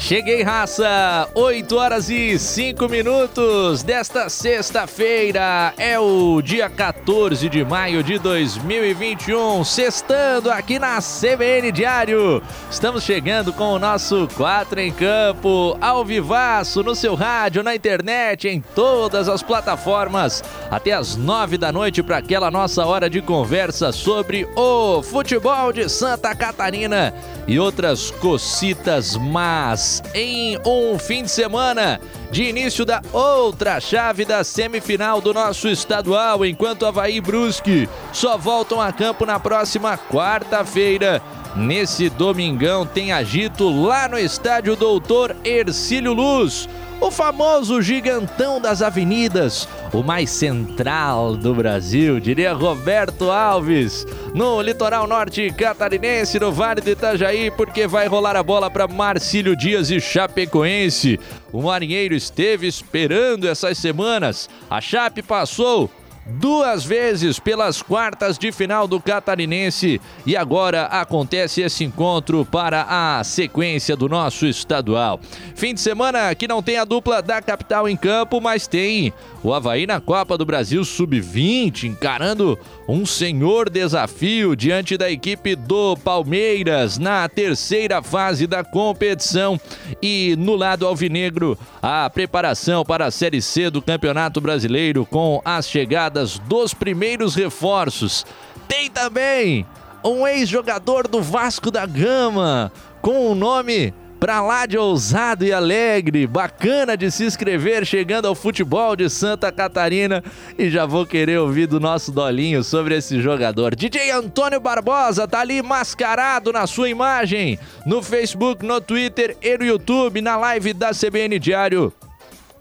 [0.00, 1.28] Cheguei, raça!
[1.34, 5.74] 8 horas e 5 minutos desta sexta-feira.
[5.76, 9.64] É o dia 14 de maio de 2021.
[9.64, 12.40] Sextando aqui na CBN Diário.
[12.70, 18.46] Estamos chegando com o nosso 4 em Campo, ao vivaço, no seu rádio, na internet,
[18.46, 20.44] em todas as plataformas.
[20.70, 25.88] Até as 9 da noite para aquela nossa hora de conversa sobre o futebol de
[25.88, 27.12] Santa Catarina
[27.48, 34.44] e outras cocitas más em um fim de semana de início da outra chave da
[34.44, 41.22] semifinal do nosso estadual, enquanto Havaí e Brusque só voltam a campo na próxima quarta-feira.
[41.56, 46.68] Nesse domingão tem agito lá no estádio Doutor Ercílio Luz
[47.00, 55.06] o famoso gigantão das avenidas, o mais central do Brasil, diria Roberto Alves, no litoral
[55.06, 60.00] norte catarinense, no Vale do Itajaí, porque vai rolar a bola para Marcílio Dias e
[60.00, 61.20] Chapecoense.
[61.52, 65.90] O marinheiro esteve esperando essas semanas, a Chape passou
[66.28, 73.24] duas vezes pelas quartas de final do Catarinense e agora acontece esse encontro para a
[73.24, 75.18] sequência do nosso estadual.
[75.54, 79.12] Fim de semana que não tem a dupla da capital em campo, mas tem
[79.42, 85.96] o Havaí na Copa do Brasil Sub-20, encarando um senhor desafio diante da equipe do
[85.96, 89.60] Palmeiras na terceira fase da competição.
[90.02, 95.68] E no lado alvinegro, a preparação para a Série C do Campeonato Brasileiro com as
[95.68, 98.24] chegadas dos primeiros reforços.
[98.66, 99.66] Tem também
[100.04, 106.26] um ex-jogador do Vasco da Gama com o nome Pra lá de ousado e alegre,
[106.26, 110.24] bacana de se inscrever, chegando ao futebol de Santa Catarina.
[110.58, 113.76] E já vou querer ouvir do nosso Dolinho sobre esse jogador.
[113.76, 119.64] DJ Antônio Barbosa tá ali mascarado na sua imagem, no Facebook, no Twitter e no
[119.64, 121.92] YouTube, na live da CBN Diário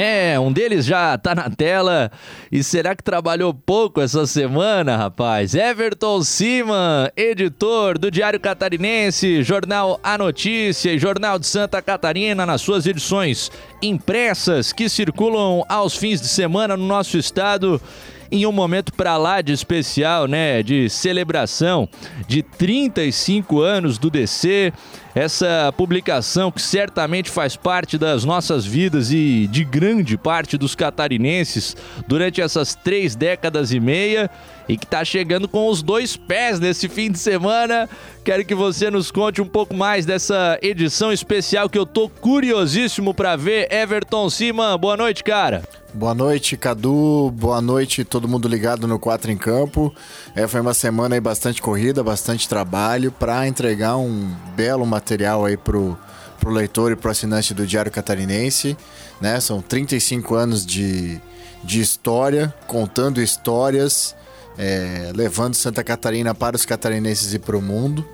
[0.00, 2.08] É, um deles já tá na tela.
[2.52, 5.56] E será que trabalhou pouco essa semana, rapaz?
[5.56, 12.60] Everton Siman, editor do Diário Catarinense, Jornal A Notícia e Jornal de Santa Catarina, nas
[12.60, 13.50] suas edições
[13.82, 17.82] impressas que circulam aos fins de semana no nosso estado
[18.30, 21.88] em um momento para lá de especial, né, de celebração
[22.26, 24.72] de 35 anos do DC.
[25.14, 31.76] Essa publicação que certamente faz parte das nossas vidas e de grande parte dos catarinenses
[32.06, 34.30] durante essas três décadas e meia
[34.68, 37.88] e que está chegando com os dois pés nesse fim de semana.
[38.22, 43.14] Quero que você nos conte um pouco mais dessa edição especial que eu tô curiosíssimo
[43.14, 43.72] para ver.
[43.72, 45.62] Everton Siman, boa noite, cara.
[45.94, 47.32] Boa noite, Cadu.
[47.34, 49.92] Boa noite, todo mundo ligado no 4 em Campo.
[50.36, 55.56] É, foi uma semana aí bastante corrida, bastante trabalho para entregar um belo material aí
[55.56, 55.98] pro,
[56.38, 58.76] pro leitor e pro assinante do Diário Catarinense.
[59.18, 59.40] Né?
[59.40, 61.18] São 35 anos de,
[61.64, 64.14] de história, contando histórias,
[64.58, 68.04] é, levando Santa Catarina para os catarinenses e para o mundo.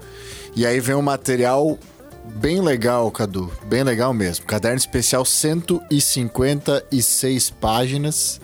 [0.55, 1.79] E aí vem um material
[2.37, 3.51] bem legal, Cadu.
[3.67, 4.45] Bem legal mesmo.
[4.47, 8.41] Caderno especial 156 páginas,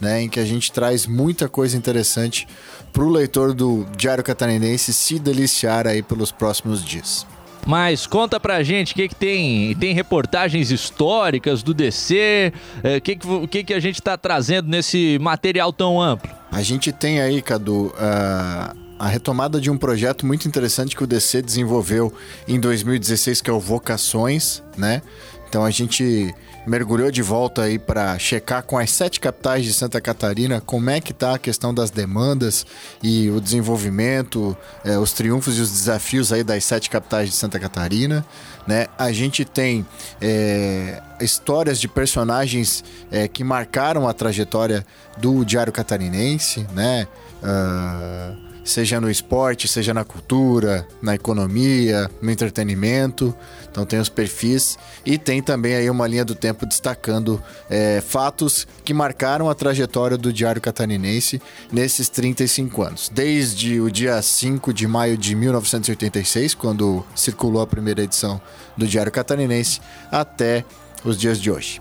[0.00, 2.48] né, em que a gente traz muita coisa interessante
[2.92, 7.24] para o leitor do Diário Catarinense se deliciar aí pelos próximos dias.
[7.66, 9.74] Mas conta pra gente o que, que tem.
[9.76, 12.52] Tem reportagens históricas do DC?
[12.82, 16.30] O é, que, que, que, que a gente está trazendo nesse material tão amplo?
[16.50, 21.06] A gente tem aí, Cadu, uh, a retomada de um projeto muito interessante que o
[21.06, 22.12] DC desenvolveu
[22.46, 25.00] em 2016, que é o Vocações, né?
[25.48, 26.34] Então a gente
[26.66, 31.00] mergulhou de volta aí para checar com as sete capitais de Santa Catarina como é
[31.00, 32.64] que está a questão das demandas
[33.02, 37.58] e o desenvolvimento, é, os triunfos e os desafios aí das sete capitais de Santa
[37.58, 38.24] Catarina.
[38.66, 38.86] Né?
[38.96, 39.84] A gente tem
[40.20, 44.86] é, histórias de personagens é, que marcaram a trajetória
[45.18, 47.08] do Diário Catarinense, né?
[47.42, 53.34] Uh, seja no esporte, seja na cultura, na economia, no entretenimento.
[53.70, 58.66] Então tem os perfis e tem também aí uma linha do tempo destacando é, fatos
[58.84, 61.40] que marcaram a trajetória do Diário Catarinense
[61.72, 63.10] nesses 35 anos.
[63.12, 68.40] Desde o dia 5 de maio de 1986, quando circulou a primeira edição
[68.76, 69.80] do Diário Catarinense,
[70.10, 70.64] até
[71.04, 71.80] os dias de hoje.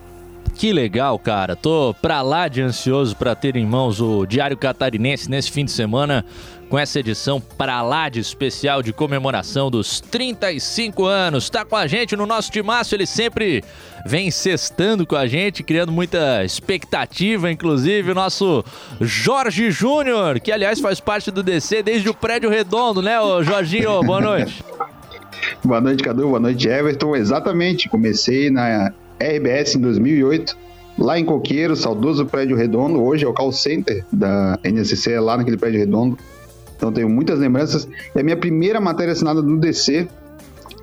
[0.55, 1.55] Que legal, cara.
[1.55, 5.71] Tô pra lá de ansioso para ter em mãos o Diário Catarinense nesse fim de
[5.71, 6.25] semana
[6.71, 11.49] com essa edição pra lá de especial de comemoração dos 35 anos.
[11.49, 13.61] Tá com a gente no nosso timaço, ele sempre
[14.05, 18.63] vem cestando com a gente, criando muita expectativa, inclusive o nosso
[19.01, 24.01] Jorge Júnior, que aliás faz parte do DC desde o prédio redondo, né, ô Jorginho?
[24.01, 24.63] Boa noite.
[25.61, 26.29] boa noite, Cadu.
[26.29, 27.17] Boa noite, Everton.
[27.17, 30.55] Exatamente, comecei na RBS em 2008
[30.97, 35.57] lá em Coqueiro, saudoso prédio redondo, hoje é o call center da NSC, lá naquele
[35.57, 36.17] prédio redondo.
[36.81, 37.87] Então tenho muitas lembranças.
[38.15, 40.07] E a minha primeira matéria assinada no DC,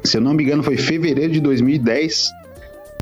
[0.05, 2.29] se eu não me engano, foi em fevereiro de 2010.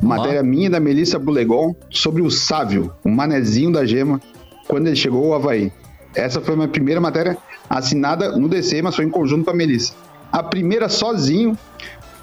[0.03, 4.19] Matéria minha da Melissa Bulegon sobre o Sávio, o manezinho da gema,
[4.67, 5.71] quando ele chegou ao Havaí.
[6.15, 7.37] Essa foi a minha primeira matéria
[7.69, 9.93] assinada no DC, mas foi em conjunto com a Melissa.
[10.33, 11.57] A primeira sozinho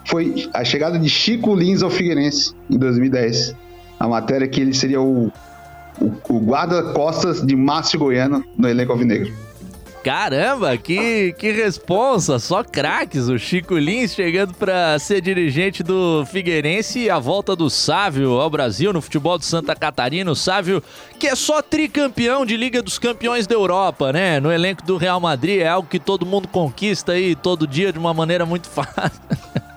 [0.05, 3.55] foi a chegada de Chico Lins ao Figueirense em 2010.
[3.99, 5.31] A matéria que ele seria o,
[6.01, 9.31] o, o guarda-costas de Márcio Goiano no elenco alvinegro.
[10.03, 12.37] Caramba, que, que responsa!
[12.37, 13.29] Só craques.
[13.29, 18.49] O Chico Lins chegando para ser dirigente do Figueirense e a volta do Sávio ao
[18.49, 20.29] Brasil no futebol de Santa Catarina.
[20.29, 20.83] O Sávio,
[21.17, 24.41] que é só tricampeão de Liga dos Campeões da Europa, né?
[24.41, 25.61] No elenco do Real Madrid.
[25.61, 29.21] É algo que todo mundo conquista aí todo dia de uma maneira muito fácil.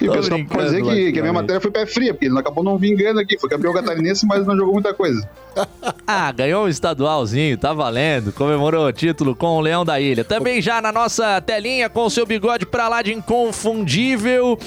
[0.00, 2.38] E o pessoal pode dizer que, que, a minha matéria foi pé fria, porque ele
[2.38, 3.38] acabou não vingando aqui.
[3.38, 5.28] Foi campeão catarinense, mas não jogou muita coisa.
[6.06, 8.32] ah, ganhou um estadualzinho, tá valendo.
[8.32, 10.24] Comemorou o título com o Leão da Ilha.
[10.24, 14.58] Também já na nossa telinha, com o seu bigode pra lá de inconfundível.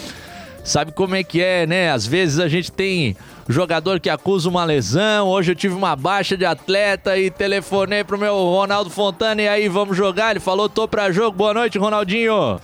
[0.64, 1.92] Sabe como é que é, né?
[1.92, 3.16] Às vezes a gente tem
[3.48, 5.28] jogador que acusa uma lesão.
[5.28, 9.68] Hoje eu tive uma baixa de atleta e telefonei pro meu Ronaldo Fontana e aí
[9.68, 10.32] vamos jogar.
[10.32, 11.36] Ele falou: tô pra jogo.
[11.36, 12.60] Boa noite, Ronaldinho.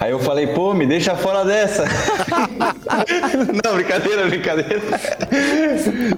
[0.00, 1.84] Aí eu falei, pô, me deixa fora dessa.
[3.64, 4.80] Não, brincadeira, brincadeira.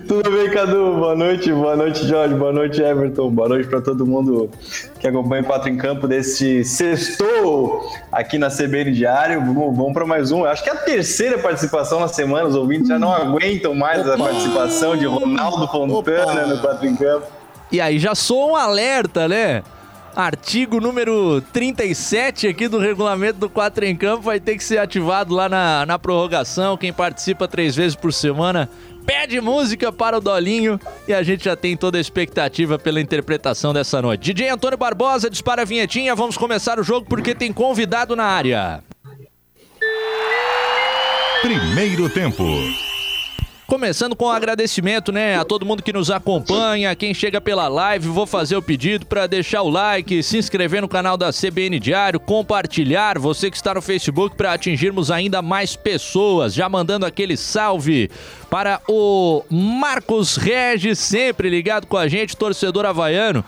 [0.06, 0.97] Tudo bem, Cadu?
[0.97, 3.31] Boa noite, boa noite, Jorge, boa noite, Everton.
[3.31, 4.50] Boa noite para todo mundo
[4.99, 9.41] que acompanha o Quatro em Campo desse sextou aqui na CBN Diário.
[9.41, 10.44] Vamos, vamos para mais um.
[10.44, 12.49] Acho que é a terceira participação na semana.
[12.49, 14.15] Os ouvintes já não aguentam mais Opa.
[14.15, 16.47] a participação de Ronaldo Fontana Opa.
[16.47, 17.27] no Quatro em Campo.
[17.73, 19.62] E aí já sou um alerta, né?
[20.15, 25.35] Artigo número 37 aqui do regulamento do 4 em Campo vai ter que ser ativado
[25.35, 26.77] lá na, na prorrogação.
[26.77, 28.69] Quem participa três vezes por semana
[29.07, 33.73] pede música para o Dolinho e a gente já tem toda a expectativa pela interpretação
[33.73, 34.33] dessa noite.
[34.33, 38.83] DJ Antônio Barbosa dispara a vinhetinha, vamos começar o jogo porque tem convidado na área.
[41.43, 42.45] Primeiro tempo.
[43.70, 48.08] Começando com um agradecimento, né, a todo mundo que nos acompanha, quem chega pela live,
[48.08, 52.19] vou fazer o pedido para deixar o like, se inscrever no canal da CBN Diário,
[52.19, 58.11] compartilhar, você que está no Facebook para atingirmos ainda mais pessoas, já mandando aquele salve
[58.50, 63.44] para o Marcos Regis, sempre ligado com a gente, torcedor havaiano.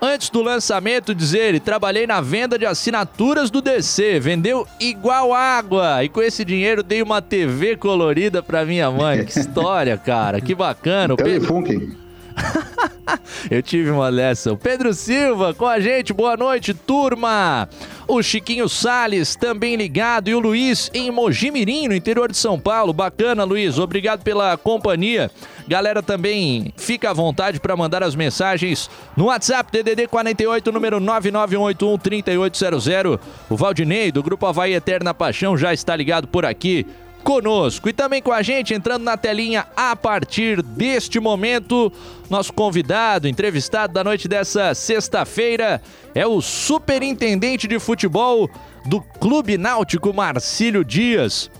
[0.00, 6.04] Antes do lançamento, diz ele, trabalhei na venda de assinaturas do DC, vendeu igual água.
[6.04, 9.24] E com esse dinheiro dei uma TV colorida pra minha mãe.
[9.24, 11.16] Que história, cara, que bacana.
[11.16, 12.03] Telefunken.
[13.50, 14.52] Eu tive uma dessa.
[14.52, 17.68] O Pedro Silva com a gente, boa noite, turma.
[18.06, 22.92] O Chiquinho Sales também ligado e o Luiz em Mojimirim, no interior de São Paulo.
[22.92, 25.30] Bacana, Luiz, obrigado pela companhia.
[25.66, 31.98] Galera também fica à vontade para mandar as mensagens no WhatsApp DDD 48 número 99181
[31.98, 33.18] 3800.
[33.48, 36.86] O Valdinei do grupo Havaí Eterna Paixão já está ligado por aqui
[37.24, 37.88] conosco.
[37.88, 41.90] E também com a gente, entrando na telinha a partir deste momento,
[42.30, 45.82] nosso convidado, entrevistado da noite dessa sexta-feira,
[46.14, 48.48] é o superintendente de futebol
[48.86, 51.50] do Clube Náutico, Marcílio Dias.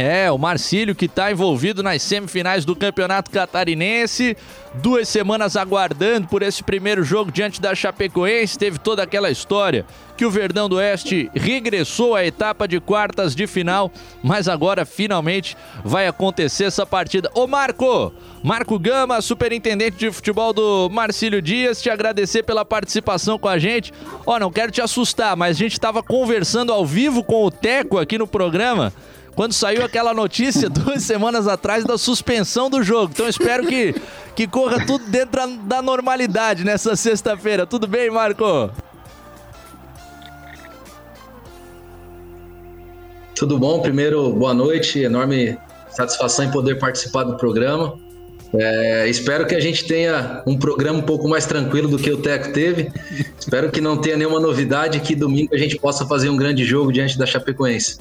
[0.00, 4.36] É, o Marcílio que está envolvido nas semifinais do Campeonato Catarinense.
[4.74, 8.56] Duas semanas aguardando por esse primeiro jogo diante da Chapecoense.
[8.56, 9.84] Teve toda aquela história
[10.16, 13.90] que o Verdão do Oeste regressou à etapa de quartas de final,
[14.22, 17.28] mas agora finalmente vai acontecer essa partida.
[17.34, 23.48] Ô Marco, Marco Gama, superintendente de futebol do Marcílio Dias, te agradecer pela participação com
[23.48, 23.92] a gente.
[24.24, 27.98] Ó, não quero te assustar, mas a gente estava conversando ao vivo com o Teco
[27.98, 28.92] aqui no programa
[29.38, 33.12] quando saiu aquela notícia duas semanas atrás da suspensão do jogo.
[33.14, 33.94] Então espero que,
[34.34, 37.64] que corra tudo dentro da normalidade nessa sexta-feira.
[37.64, 38.68] Tudo bem, Marco?
[43.36, 43.80] Tudo bom?
[43.80, 44.98] Primeiro, boa noite.
[44.98, 45.56] Enorme
[45.88, 47.96] satisfação em poder participar do programa.
[48.52, 52.16] É, espero que a gente tenha um programa um pouco mais tranquilo do que o
[52.16, 52.90] Teco teve.
[53.38, 56.92] espero que não tenha nenhuma novidade que domingo a gente possa fazer um grande jogo
[56.92, 57.98] diante da Chapecoense.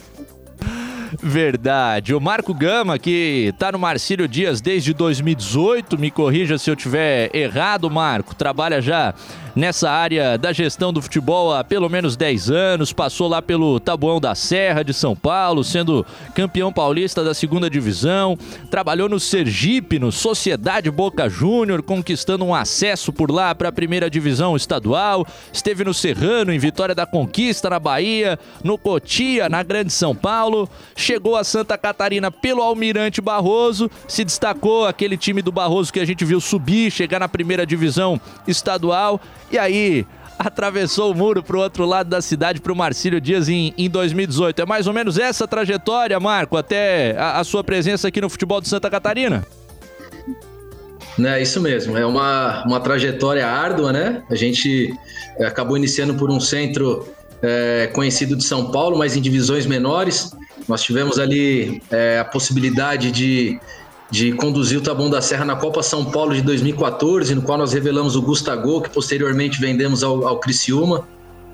[1.27, 2.15] Verdade.
[2.15, 7.29] O Marco Gama, que tá no Marcílio Dias desde 2018, me corrija se eu tiver
[7.35, 9.13] errado, Marco, trabalha já
[9.57, 14.21] nessa área da gestão do futebol há pelo menos 10 anos, passou lá pelo Tabuão
[14.21, 18.37] da Serra de São Paulo, sendo campeão paulista da segunda divisão,
[18.69, 24.11] trabalhou no Sergipe, no Sociedade Boca Júnior, conquistando um acesso por lá para a primeira
[24.11, 29.91] divisão estadual, esteve no Serrano, em Vitória da Conquista, na Bahia, no Cotia, na Grande
[29.91, 35.91] São Paulo, chegou a Santa Catarina pelo Almirante Barroso, se destacou aquele time do Barroso
[35.91, 39.19] que a gente viu subir, chegar na primeira divisão estadual
[39.51, 40.05] e aí,
[40.37, 43.89] atravessou o muro para o outro lado da cidade, para o Marcílio Dias em, em
[43.89, 44.61] 2018.
[44.61, 48.61] É mais ou menos essa trajetória, Marco, até a, a sua presença aqui no futebol
[48.61, 49.45] de Santa Catarina?
[51.19, 54.21] É isso mesmo, é uma, uma trajetória árdua, né?
[54.29, 54.93] A gente
[55.39, 57.07] é, acabou iniciando por um centro
[57.41, 60.31] é, conhecido de São Paulo, mas em divisões menores.
[60.67, 63.59] Nós tivemos ali é, a possibilidade de
[64.09, 67.73] de conduzir o Taboão da Serra na Copa São Paulo de 2014, no qual nós
[67.73, 71.07] revelamos o Gustavo, que posteriormente vendemos ao, ao Criciúma.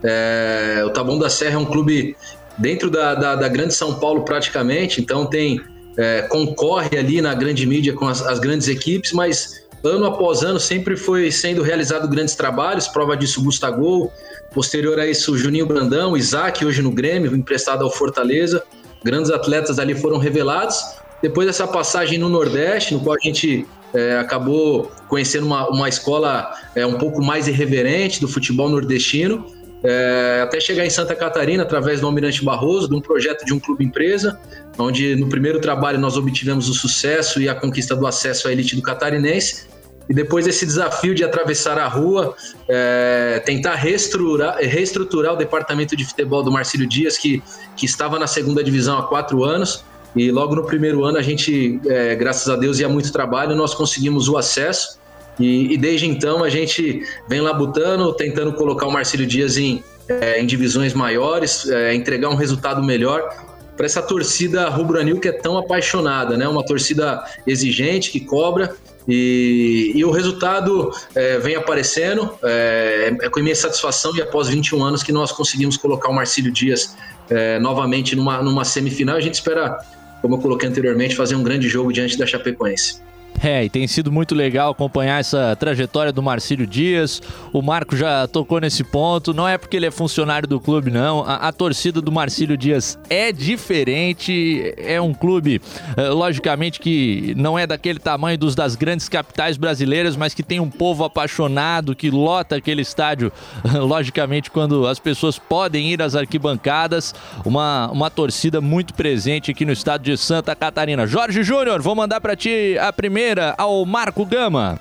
[0.04, 2.16] É, o Taboão da Serra é um clube
[2.58, 5.62] dentro da, da, da Grande São Paulo praticamente, então tem
[5.98, 10.60] é, concorre ali na grande mídia com as, as, grandes equipes, mas ano após ano
[10.60, 14.12] sempre foi sendo realizado grandes trabalhos, prova disso o Gustavo,
[14.54, 18.64] posterior a isso o Juninho Brandão, o Isaac hoje no Grêmio, emprestado ao Fortaleza,
[19.04, 20.80] grandes atletas ali foram revelados,
[21.24, 26.52] depois dessa passagem no Nordeste, no qual a gente é, acabou conhecendo uma, uma escola
[26.76, 29.46] é, um pouco mais irreverente do futebol nordestino,
[29.82, 33.60] é, até chegar em Santa Catarina através do Almirante Barroso, de um projeto de um
[33.60, 34.38] clube empresa,
[34.78, 38.76] onde no primeiro trabalho nós obtivemos o sucesso e a conquista do acesso à elite
[38.76, 39.72] do catarinense.
[40.10, 42.36] E depois desse desafio de atravessar a rua,
[42.68, 47.42] é, tentar reestruturar, reestruturar o departamento de futebol do Marcílio Dias, que,
[47.78, 51.80] que estava na segunda divisão há quatro anos, e logo no primeiro ano a gente,
[51.88, 55.00] é, graças a Deus e a muito trabalho, nós conseguimos o acesso.
[55.40, 60.40] E, e desde então a gente vem labutando, tentando colocar o Marcílio Dias em, é,
[60.40, 63.28] em divisões maiores, é, entregar um resultado melhor
[63.76, 66.48] para essa torcida rubro-anil que é tão apaixonada, né?
[66.48, 68.76] Uma torcida exigente que cobra
[69.08, 72.30] e, e o resultado é, vem aparecendo.
[72.44, 76.52] É, é, com imensa satisfação e após 21 anos que nós conseguimos colocar o Marcílio
[76.52, 76.96] Dias
[77.30, 79.16] é, novamente numa, numa semifinal.
[79.16, 79.80] A gente espera
[80.24, 83.02] como eu coloquei anteriormente, fazer um grande jogo diante da Chapecoense.
[83.42, 87.22] É, e tem sido muito legal acompanhar essa trajetória do Marcílio Dias.
[87.52, 89.34] O Marco já tocou nesse ponto.
[89.34, 91.24] Não é porque ele é funcionário do clube, não.
[91.24, 94.74] A, a torcida do Marcílio Dias é diferente.
[94.78, 95.62] É um clube,
[95.98, 100.60] é, logicamente, que não é daquele tamanho dos das grandes capitais brasileiras, mas que tem
[100.60, 103.32] um povo apaixonado, que lota aquele estádio,
[103.82, 107.14] logicamente, quando as pessoas podem ir às arquibancadas.
[107.44, 111.06] Uma, uma torcida muito presente aqui no estado de Santa Catarina.
[111.06, 113.23] Jorge Júnior, vou mandar para ti a primeira
[113.58, 114.80] ao Marco Gama.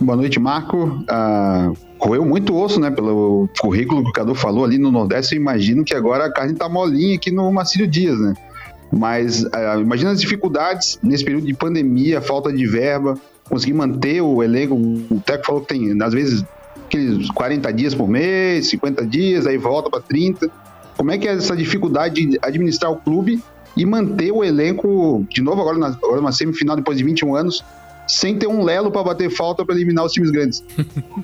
[0.00, 1.04] Boa noite, Marco.
[1.08, 1.72] Ah,
[2.24, 2.90] muito osso, né?
[2.90, 5.34] Pelo currículo que o Cadu falou ali no Nordeste.
[5.34, 8.34] Eu imagino que agora a carne tá molinha aqui no Marcílio Dias, né?
[8.92, 14.40] Mas ah, imagina as dificuldades nesse período de pandemia, falta de verba, conseguir manter o
[14.42, 14.74] elenco.
[14.74, 16.44] O Teco falou que tem, às vezes,
[16.86, 20.48] aqueles 40 dias por mês, 50 dias, aí volta para 30.
[20.96, 23.42] Como é que é essa dificuldade de administrar o clube
[23.78, 27.64] e manter o elenco, de novo, agora na, agora numa semifinal depois de 21 anos,
[28.08, 30.64] sem ter um lelo para bater falta para eliminar os times grandes.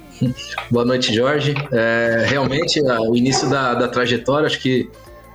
[0.70, 1.54] Boa noite, Jorge.
[1.72, 4.88] É, realmente, o início da, da trajetória, acho que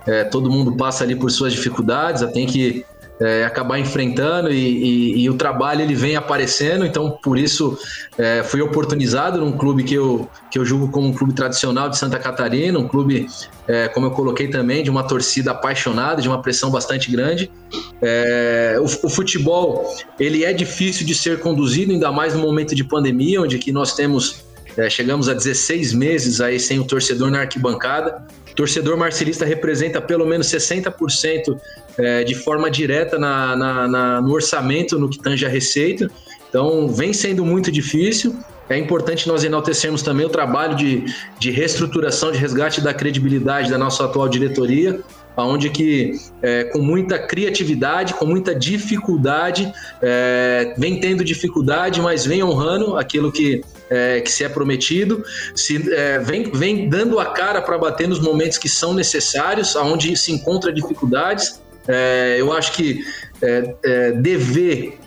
[0.06, 2.84] é, todo mundo passa ali por suas dificuldades, tem que
[3.20, 7.78] é, acabar enfrentando e, e, e, o trabalho ele vem aparecendo, então por isso
[8.16, 11.98] é, fui oportunizado num clube que eu, que eu julgo como um clube tradicional de
[11.98, 13.26] Santa Catarina, um clube,
[13.68, 17.50] é, como eu coloquei também, de uma torcida apaixonada, de uma pressão bastante grande.
[18.00, 22.82] É, o, o, futebol ele é difícil de ser conduzido, ainda mais no momento de
[22.82, 27.40] pandemia, onde que nós temos é, chegamos a 16 meses aí sem o torcedor na
[27.40, 28.24] arquibancada.
[28.60, 31.58] Torcedor marcelista representa pelo menos 60%
[31.96, 36.10] é, de forma direta na, na, na, no orçamento, no que tange a receita.
[36.46, 38.36] Então, vem sendo muito difícil.
[38.68, 41.06] É importante nós enaltecermos também o trabalho de,
[41.38, 45.00] de reestruturação, de resgate da credibilidade da nossa atual diretoria,
[45.38, 52.44] onde que é, com muita criatividade, com muita dificuldade, é, vem tendo dificuldade, mas vem
[52.44, 57.60] honrando aquilo que, é, que se é prometido, se, é, vem, vem dando a cara
[57.60, 61.60] para bater nos momentos que são necessários, aonde se encontra dificuldades.
[61.88, 63.02] É, eu acho que
[63.42, 64.98] é, dever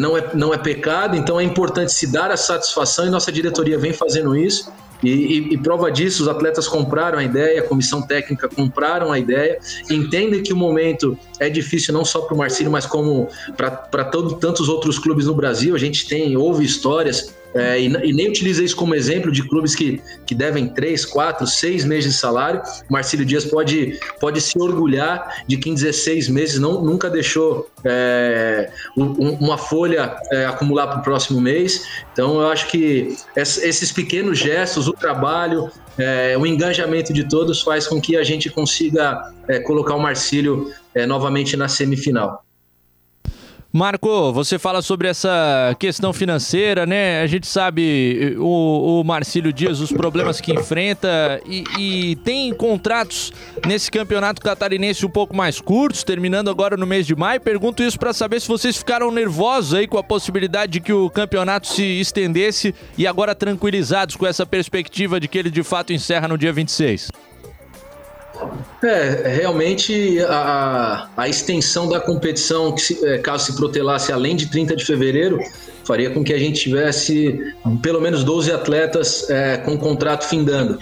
[0.00, 3.78] não, é, não é pecado, então é importante se dar a satisfação e nossa diretoria
[3.78, 4.72] vem fazendo isso.
[5.02, 9.18] E, e, e, prova disso, os atletas compraram a ideia, a comissão técnica compraram a
[9.18, 9.58] ideia,
[9.90, 14.68] entendem que o momento é difícil não só para o Marcílio, mas como para tantos
[14.68, 15.74] outros clubes no Brasil.
[15.74, 19.74] A gente tem, houve histórias é, e, e, nem utiliza isso como exemplo de clubes
[19.74, 22.60] que, que devem três, quatro, seis meses de salário.
[22.88, 27.68] O Marcílio Dias pode, pode se orgulhar de que em 16 meses não, nunca deixou
[27.84, 29.06] é, um,
[29.40, 31.86] uma folha é, acumular para o próximo mês.
[32.12, 37.86] Então, eu acho que esses pequenos gestos, o trabalho, é, o engajamento de todos faz
[37.86, 42.45] com que a gente consiga é, colocar o Marcílio é, novamente na semifinal.
[43.76, 47.20] Marco, você fala sobre essa questão financeira, né?
[47.20, 53.34] A gente sabe o, o Marcílio Dias, os problemas que enfrenta e, e, tem contratos
[53.66, 57.38] nesse campeonato catarinense um pouco mais curtos, terminando agora no mês de maio.
[57.38, 61.10] Pergunto isso para saber se vocês ficaram nervosos aí com a possibilidade de que o
[61.10, 66.26] campeonato se estendesse e agora tranquilizados com essa perspectiva de que ele de fato encerra
[66.26, 67.10] no dia 26.
[68.82, 74.46] É, realmente a, a extensão da competição, que se, é, caso se protelasse além de
[74.46, 75.38] 30 de fevereiro,
[75.84, 77.40] faria com que a gente tivesse
[77.82, 80.78] pelo menos 12 atletas é, com contrato findando.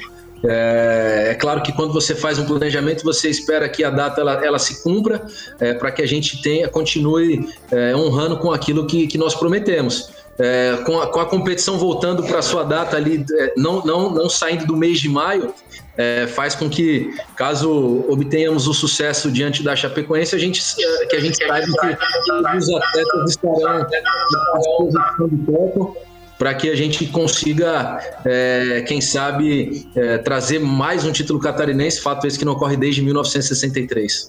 [0.47, 4.45] É, é, claro que quando você faz um planejamento, você espera que a data ela,
[4.45, 5.25] ela se cumpra
[5.59, 10.11] é, para que a gente tenha, continue é, honrando com aquilo que, que nós prometemos.
[10.37, 14.29] É, com, a, com, a, competição voltando para sua data ali, é, não, não, não
[14.29, 15.55] saindo do mês de maio,
[15.97, 20.61] é, faz com que, caso obtenhamos o sucesso diante da Chapecoense, a gente,
[21.09, 25.97] que a gente saiba que os atletas estarão à disposição do campo
[26.39, 32.27] para que a gente consiga, é, quem sabe, é, trazer mais um título catarinense, fato
[32.27, 34.29] esse que não ocorre desde 1963.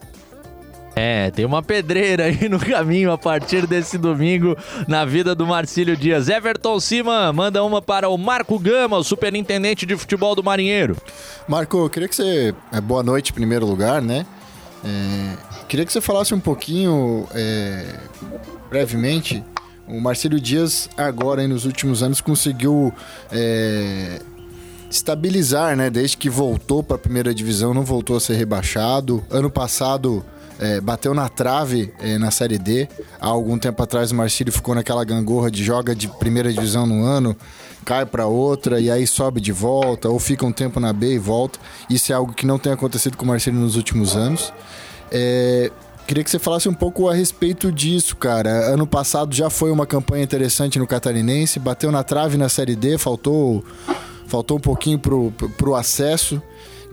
[0.95, 5.97] É, tem uma pedreira aí no caminho a partir desse domingo na vida do Marcílio
[5.97, 6.29] Dias.
[6.29, 10.95] Everton Cima manda uma para o Marco Gama, o superintendente de futebol do Marinheiro.
[11.49, 12.55] Marco, eu queria que você.
[12.71, 14.25] É, boa noite, em primeiro lugar, né?
[14.85, 17.99] É, queria que você falasse um pouquinho, é,
[18.69, 19.43] brevemente.
[19.87, 22.91] O Marcílio Dias, agora, aí, nos últimos anos, conseguiu
[23.31, 24.19] é,
[24.89, 25.89] estabilizar, né?
[25.89, 29.23] Desde que voltou para a primeira divisão, não voltou a ser rebaixado.
[29.29, 30.25] Ano passado
[30.59, 32.87] é, bateu na trave é, na Série D.
[33.19, 37.03] Há algum tempo atrás o Marcílio ficou naquela gangorra de joga de primeira divisão no
[37.03, 37.35] ano,
[37.83, 41.19] cai para outra e aí sobe de volta, ou fica um tempo na B e
[41.19, 41.59] volta.
[41.89, 44.53] Isso é algo que não tem acontecido com o Marcílio nos últimos anos.
[45.11, 45.71] É,
[46.07, 48.49] queria que você falasse um pouco a respeito disso, cara.
[48.73, 52.97] Ano passado já foi uma campanha interessante no Catarinense, bateu na trave na Série D,
[52.97, 53.63] faltou,
[54.27, 56.41] faltou um pouquinho pro, pro acesso.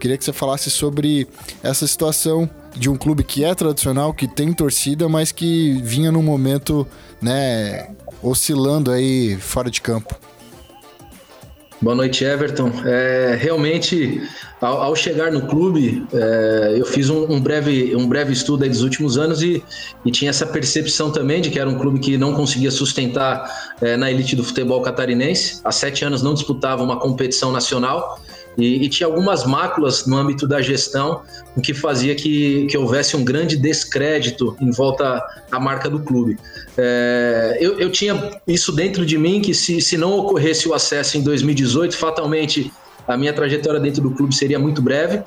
[0.01, 1.29] Queria que você falasse sobre
[1.63, 6.23] essa situação de um clube que é tradicional, que tem torcida, mas que vinha num
[6.23, 6.87] momento,
[7.21, 7.91] né,
[8.23, 10.17] oscilando aí fora de campo.
[11.83, 12.71] Boa noite, Everton.
[12.85, 14.23] É, realmente,
[14.61, 18.83] ao, ao, chegar no clube, é, eu fiz um, um, breve, um breve estudo dos
[18.83, 19.65] últimos anos e,
[20.05, 23.97] e, tinha essa percepção também de que era um clube que não conseguia sustentar é,
[23.97, 25.61] na elite do futebol catarinense.
[25.65, 28.22] Há sete anos não disputava uma competição nacional
[28.57, 31.23] e, e, tinha algumas máculas no âmbito da gestão,
[31.57, 36.39] o que fazia que, que houvesse um grande descrédito em volta à marca do clube.
[36.77, 41.17] É, eu, eu tinha isso dentro de mim que se, se não ocorresse o acesso
[41.17, 42.71] em 2018, fatalmente
[43.07, 45.23] a minha trajetória dentro do clube seria muito breve.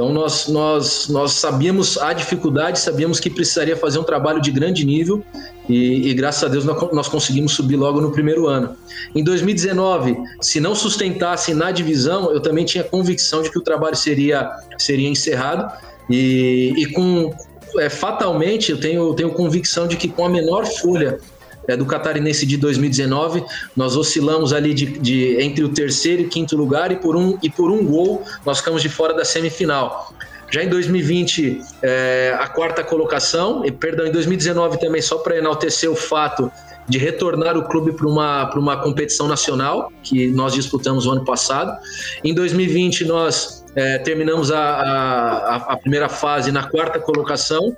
[0.00, 4.82] Então nós, nós, nós sabíamos a dificuldade, sabíamos que precisaria fazer um trabalho de grande
[4.82, 5.22] nível
[5.68, 8.74] e, e, graças a Deus nós conseguimos subir logo no primeiro ano.
[9.14, 13.94] Em 2019, se não sustentasse na divisão, eu também tinha convicção de que o trabalho
[13.94, 15.70] seria, seria encerrado
[16.08, 17.34] e, e com,
[17.76, 21.20] é, fatalmente, eu tenho, tenho convicção de que com a menor folha
[21.68, 23.44] é, do Catarinense de 2019,
[23.76, 27.50] nós oscilamos ali de, de, entre o terceiro e quinto lugar e por, um, e
[27.50, 30.12] por um gol nós ficamos de fora da semifinal.
[30.50, 35.88] Já em 2020, é, a quarta colocação, e perdão, em 2019 também, só para enaltecer
[35.88, 36.50] o fato
[36.88, 41.78] de retornar o clube para uma, uma competição nacional, que nós disputamos o ano passado.
[42.24, 47.76] Em 2020, nós é, terminamos a, a, a, primeira fase na quarta colocação,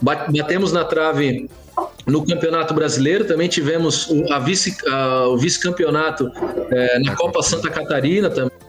[0.00, 1.50] batemos na trave
[2.06, 4.76] no Campeonato Brasileiro, também tivemos o, vice,
[5.28, 6.30] o vice-campeonato
[6.70, 8.62] é, na Copa Santa Catarina também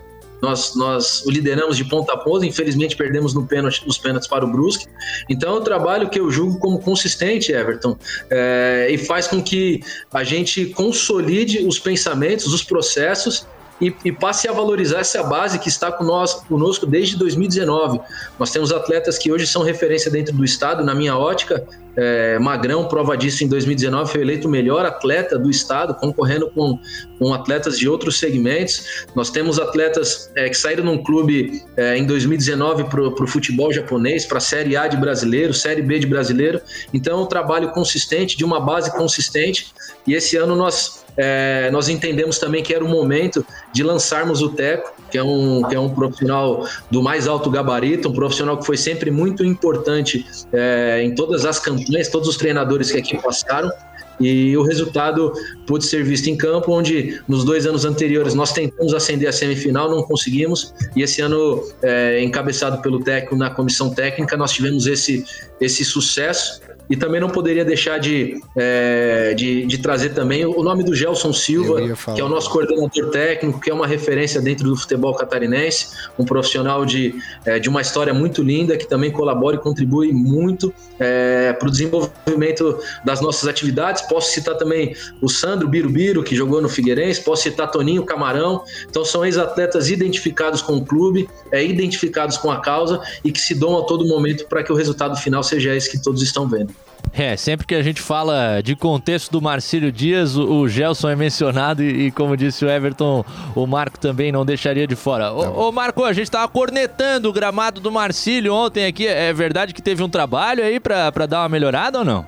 [0.44, 4.44] nós, nós o lideramos de ponta a ponta, infelizmente perdemos no pênalti, nos pênaltis para
[4.44, 4.86] o Brusque.
[5.30, 7.98] Então é um trabalho que eu julgo como consistente, Everton,
[8.30, 9.80] é, e faz com que
[10.14, 13.48] a gente consolide os pensamentos, os processos
[13.82, 18.00] e, e, passe a valorizar essa base que está com nós, conosco desde 2019.
[18.40, 22.88] Nós temos atletas que hoje são referência dentro do estado, na minha ótica, é, Magrão,
[22.88, 26.80] prova disso em 2019, foi eleito o melhor atleta do estado, concorrendo com,
[27.20, 29.06] com atletas de outros segmentos.
[29.16, 34.26] Nós temos atletas é, que saíram num clube é, em 2019 para o futebol japonês,
[34.26, 36.60] para a Série A de brasileiro, Série B de brasileiro.
[36.94, 39.72] Então, é um trabalho consistente, de uma base consistente.
[40.08, 44.50] E esse ano nós, é, nós entendemos também que era o momento de lançarmos o
[44.50, 48.66] Teco, que é, um, que é um profissional do mais alto gabarito, um profissional que
[48.66, 53.72] foi sempre muito importante é, em todas as campanhas todos os treinadores que aqui passaram,
[54.20, 55.34] e o resultado
[55.66, 59.90] pôde ser visto em campo, onde nos dois anos anteriores nós tentamos ascender a semifinal,
[59.90, 65.26] não conseguimos, e esse ano, é, encabeçado pelo técnico na comissão técnica, nós tivemos esse,
[65.60, 66.62] esse sucesso
[66.94, 71.34] e também não poderia deixar de, é, de, de, trazer também o nome do Gelson
[71.34, 71.82] Silva,
[72.14, 75.88] que é o nosso coordenador técnico, que é uma referência dentro do futebol catarinense,
[76.20, 80.72] um profissional de, é, de uma história muito linda, que também colabora e contribui muito
[81.00, 84.04] é, para o desenvolvimento das nossas atividades.
[84.04, 88.62] Posso citar também o Sandro Birubiru, que jogou no Figueirense, posso citar Toninho Camarão.
[88.88, 93.56] Então são ex-atletas identificados com o clube, é, identificados com a causa e que se
[93.56, 96.72] dão a todo momento para que o resultado final seja esse que todos estão vendo.
[97.12, 101.16] É, sempre que a gente fala de contexto do Marcílio Dias, o, o Gelson é
[101.16, 103.24] mencionado e, e, como disse o Everton,
[103.56, 105.26] o Marco também não deixaria de fora.
[105.26, 109.06] Tá ô, ô, Marco, a gente tava cornetando o gramado do Marcílio ontem aqui.
[109.06, 112.26] É verdade que teve um trabalho aí para dar uma melhorada ou não?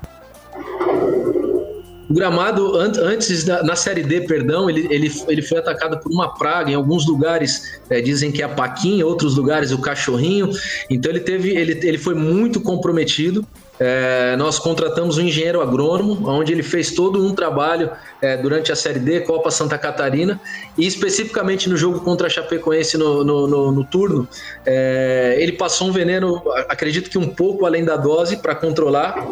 [2.07, 6.35] O gramado, antes da, na Série D, perdão, ele, ele, ele foi atacado por uma
[6.35, 6.69] praga.
[6.69, 10.51] Em alguns lugares é, dizem que é a paquinha, em outros lugares o cachorrinho.
[10.89, 13.45] Então ele teve, ele, ele foi muito comprometido.
[13.79, 18.75] É, nós contratamos um engenheiro agrônomo, onde ele fez todo um trabalho é, durante a
[18.75, 20.39] Série D, Copa Santa Catarina,
[20.77, 24.27] e especificamente no jogo contra a Chapecoense no, no, no, no turno,
[24.65, 29.27] é, ele passou um veneno, acredito que um pouco além da dose, para controlar,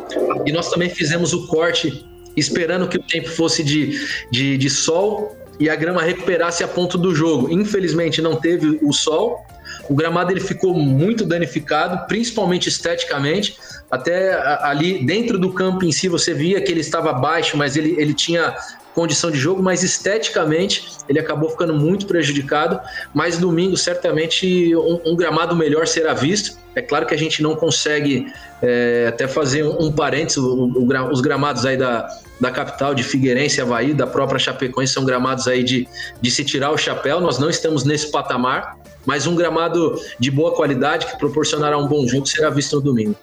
[0.45, 3.99] e nós também fizemos o corte esperando que o tempo fosse de,
[4.31, 7.51] de, de sol e a grama recuperasse a ponto do jogo.
[7.51, 9.45] Infelizmente não teve o sol,
[9.89, 13.57] o gramado ele ficou muito danificado, principalmente esteticamente.
[13.91, 17.95] Até ali dentro do campo em si você via que ele estava baixo, mas ele,
[17.99, 18.55] ele tinha
[18.93, 22.79] condição de jogo, mas esteticamente ele acabou ficando muito prejudicado.
[23.13, 26.57] Mas domingo, certamente, um, um gramado melhor será visto.
[26.75, 31.11] É claro que a gente não consegue é, até fazer um, um parênteses, o, o,
[31.11, 32.07] os gramados aí da,
[32.39, 35.87] da capital, de Figueirense, Havaí, da própria Chapecoense, são gramados aí de,
[36.21, 37.19] de se tirar o chapéu.
[37.19, 42.07] Nós não estamos nesse patamar, mas um gramado de boa qualidade que proporcionará um bom
[42.07, 43.15] jogo será visto no domingo.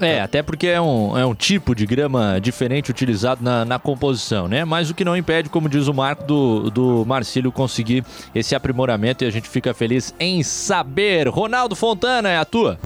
[0.00, 4.48] É, até porque é um, é um tipo de grama diferente utilizado na, na composição,
[4.48, 4.64] né?
[4.64, 9.24] Mas o que não impede, como diz o Marco, do, do Marcílio conseguir esse aprimoramento
[9.24, 11.28] e a gente fica feliz em saber.
[11.28, 12.78] Ronaldo Fontana, é a tua?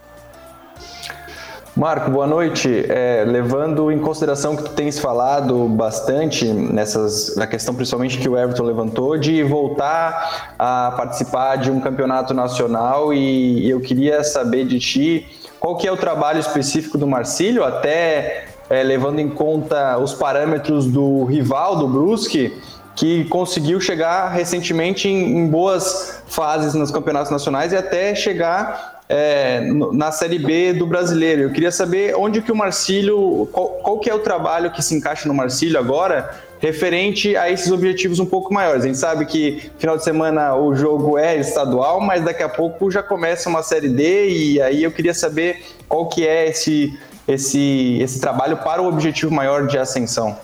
[1.79, 2.87] Marco, boa noite.
[2.89, 8.37] É, levando em consideração que tu tens falado bastante nessas, na questão principalmente que o
[8.37, 14.81] Everton levantou, de voltar a participar de um campeonato nacional e eu queria saber de
[14.81, 15.27] ti
[15.61, 20.85] qual que é o trabalho específico do Marcílio, até é, levando em conta os parâmetros
[20.85, 22.61] do rival, do Brusque,
[22.97, 29.61] que conseguiu chegar recentemente em, em boas fases nos campeonatos nacionais e até chegar é,
[29.93, 31.43] na Série B do Brasileiro.
[31.43, 34.95] Eu queria saber onde que o Marcílio, qual, qual que é o trabalho que se
[34.95, 38.85] encaixa no Marcílio agora, referente a esses objetivos um pouco maiores.
[38.85, 42.91] A gente sabe que final de semana o jogo é estadual, mas daqui a pouco
[42.91, 47.99] já começa uma Série D e aí eu queria saber qual que é esse, esse,
[48.03, 50.37] esse trabalho para o objetivo maior de ascensão.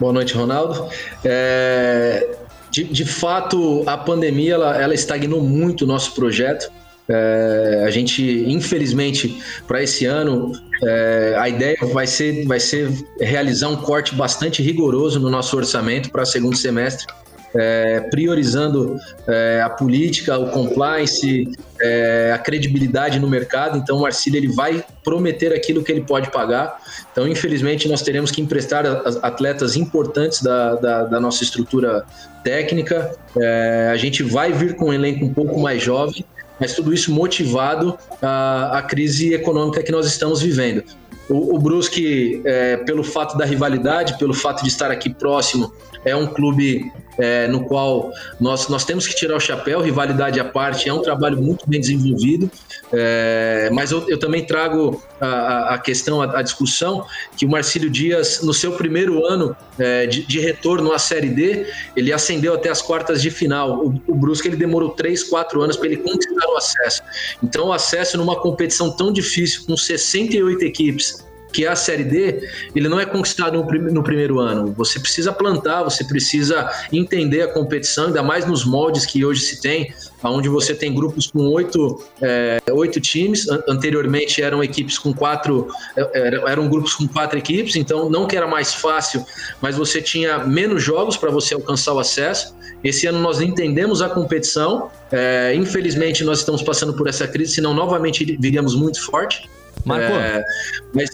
[0.00, 0.88] Boa noite, Ronaldo.
[1.24, 2.36] É,
[2.78, 6.70] de, de fato, a pandemia ela, ela estagnou muito o nosso projeto.
[7.08, 10.52] É, a gente, infelizmente, para esse ano,
[10.84, 12.88] é, a ideia vai ser, vai ser
[13.20, 17.06] realizar um corte bastante rigoroso no nosso orçamento para segundo semestre
[17.54, 21.48] é, priorizando é, a política, o compliance,
[21.80, 23.78] é, a credibilidade no mercado.
[23.78, 26.78] Então, o Marcílio ele vai prometer aquilo que ele pode pagar.
[27.12, 28.84] Então, infelizmente, nós teremos que emprestar
[29.22, 32.04] atletas importantes da, da, da nossa estrutura
[32.44, 33.16] técnica.
[33.36, 36.24] É, a gente vai vir com um elenco um pouco mais jovem,
[36.60, 40.82] mas tudo isso motivado à, à crise econômica que nós estamos vivendo.
[41.28, 45.72] O, o Brusque, é, pelo fato da rivalidade, pelo fato de estar aqui próximo,
[46.04, 50.44] é um clube é, no qual nós, nós temos que tirar o chapéu, rivalidade à
[50.44, 52.50] parte, é um trabalho muito bem desenvolvido,
[52.92, 57.04] é, mas eu, eu, também trago a, a questão, a, a, discussão,
[57.36, 61.66] que o Marcílio Dias, no seu primeiro ano é, de, de, retorno à Série D,
[61.96, 63.84] ele ascendeu até as quartas de final.
[63.84, 67.02] O, o Brusque ele demorou três, quatro anos para ele conquistar o acesso.
[67.42, 72.48] Então, o acesso numa competição tão difícil, com 68 equipes, que é a Série D,
[72.74, 74.72] ele não é conquistado no, no, primeiro ano.
[74.76, 79.60] Você precisa plantar, você precisa entender a competição, ainda mais nos moldes que hoje se
[79.60, 83.46] tem, onde você tem grupos com oito, é, oito times.
[83.68, 88.46] Anteriormente eram equipes com quatro, é, eram grupos com quatro equipes, então não que era
[88.46, 89.24] mais fácil,
[89.60, 92.56] mas você tinha menos jogos para você alcançar o acesso.
[92.84, 94.90] Esse ano nós entendemos a competição.
[95.10, 99.48] É, infelizmente nós estamos passando por essa crise, senão novamente viríamos muito forte.
[99.84, 100.44] Marco, é,
[100.92, 101.10] mas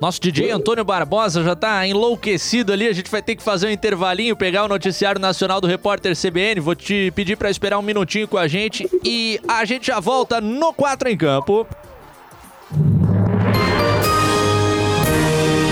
[0.00, 2.86] nosso DJ Antônio Barbosa já tá enlouquecido ali.
[2.86, 6.60] A gente vai ter que fazer um intervalinho, pegar o noticiário nacional do repórter CBN.
[6.60, 10.40] Vou te pedir para esperar um minutinho com a gente e a gente já volta
[10.40, 11.66] no 4 em Campo.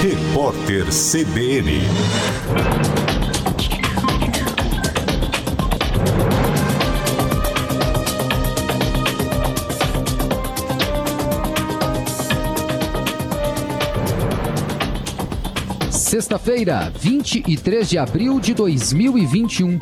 [0.03, 1.81] Repórter CBN.
[16.17, 19.79] Sexta-feira, 23 de abril de 2021.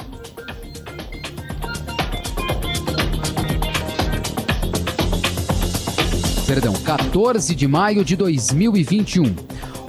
[6.45, 9.33] Perdão, 14 de maio de 2021.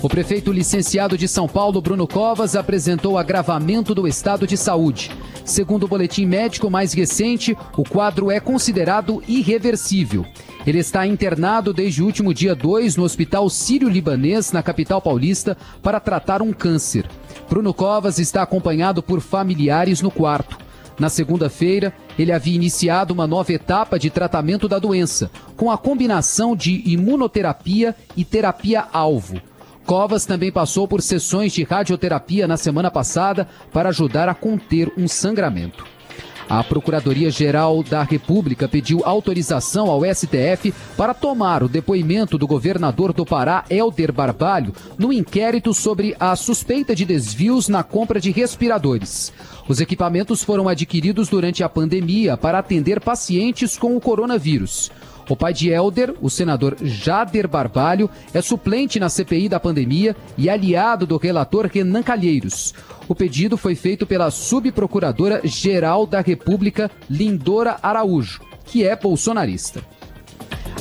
[0.03, 5.09] O prefeito licenciado de São Paulo, Bruno Covas, apresentou agravamento do estado de saúde.
[5.45, 10.25] Segundo o boletim médico mais recente, o quadro é considerado irreversível.
[10.65, 15.99] Ele está internado desde o último dia 2 no Hospital Sírio-Libanês, na capital paulista, para
[15.99, 17.05] tratar um câncer.
[17.47, 20.57] Bruno Covas está acompanhado por familiares no quarto.
[20.97, 26.55] Na segunda-feira, ele havia iniciado uma nova etapa de tratamento da doença, com a combinação
[26.55, 29.39] de imunoterapia e terapia-alvo.
[29.85, 35.07] Covas também passou por sessões de radioterapia na semana passada para ajudar a conter um
[35.07, 35.85] sangramento.
[36.49, 43.25] A Procuradoria-Geral da República pediu autorização ao STF para tomar o depoimento do governador do
[43.25, 49.33] Pará, Helder Barbalho, no inquérito sobre a suspeita de desvios na compra de respiradores.
[49.67, 54.91] Os equipamentos foram adquiridos durante a pandemia para atender pacientes com o coronavírus.
[55.27, 60.49] O pai de Helder, o senador Jader Barbalho, é suplente na CPI da pandemia e
[60.49, 62.73] aliado do relator Renan Calheiros.
[63.07, 69.81] O pedido foi feito pela subprocuradora-geral da República, Lindora Araújo, que é bolsonarista.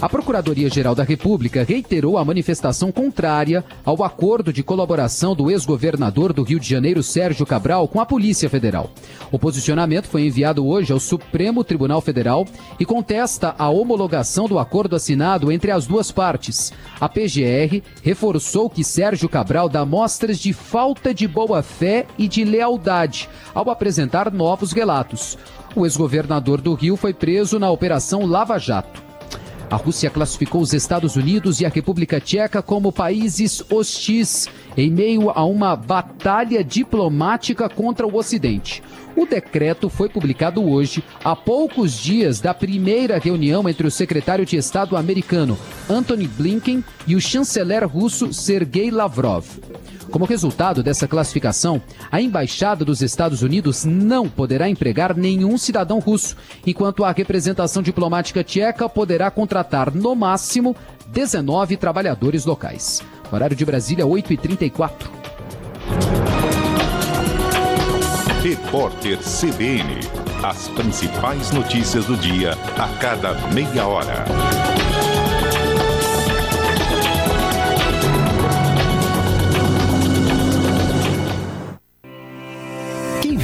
[0.00, 6.42] A Procuradoria-Geral da República reiterou a manifestação contrária ao acordo de colaboração do ex-governador do
[6.42, 8.90] Rio de Janeiro, Sérgio Cabral, com a Polícia Federal.
[9.30, 12.44] O posicionamento foi enviado hoje ao Supremo Tribunal Federal
[12.78, 16.72] e contesta a homologação do acordo assinado entre as duas partes.
[17.00, 23.28] A PGR reforçou que Sérgio Cabral dá mostras de falta de boa-fé e de lealdade
[23.54, 25.38] ao apresentar novos relatos.
[25.74, 29.03] O ex-governador do Rio foi preso na Operação Lava Jato.
[29.70, 35.30] A Rússia classificou os Estados Unidos e a República Tcheca como países hostis em meio
[35.30, 38.82] a uma batalha diplomática contra o Ocidente.
[39.16, 44.56] O decreto foi publicado hoje, a poucos dias da primeira reunião entre o secretário de
[44.56, 45.56] Estado americano
[45.88, 49.46] Antony Blinken e o chanceler russo Sergei Lavrov.
[50.14, 56.36] Como resultado dessa classificação, a Embaixada dos Estados Unidos não poderá empregar nenhum cidadão russo,
[56.64, 60.76] enquanto a representação diplomática tcheca poderá contratar, no máximo,
[61.08, 63.02] 19 trabalhadores locais.
[63.32, 64.92] Horário de Brasília, 8h34.
[68.40, 69.98] Repórter CBN.
[70.44, 74.24] As principais notícias do dia a cada meia hora.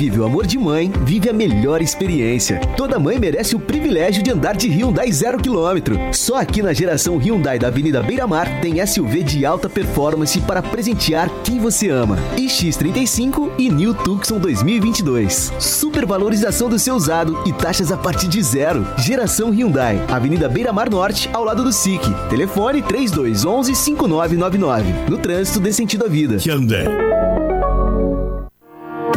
[0.01, 2.59] Vive o amor de mãe, vive a melhor experiência.
[2.75, 5.95] Toda mãe merece o privilégio de andar de Hyundai zero quilômetro.
[6.11, 10.63] Só aqui na geração Hyundai da Avenida Beira Mar tem SUV de alta performance para
[10.63, 12.17] presentear quem você ama.
[12.35, 15.53] X35 e New Tucson 2022.
[15.59, 18.87] Supervalorização do seu usado e taxas a partir de zero.
[18.97, 22.01] Geração Hyundai, Avenida Beira Mar Norte, ao lado do SIC.
[22.31, 25.11] Telefone 3211 5999.
[25.11, 26.39] No trânsito dê sentido à vida.
[26.39, 27.20] Hyundai.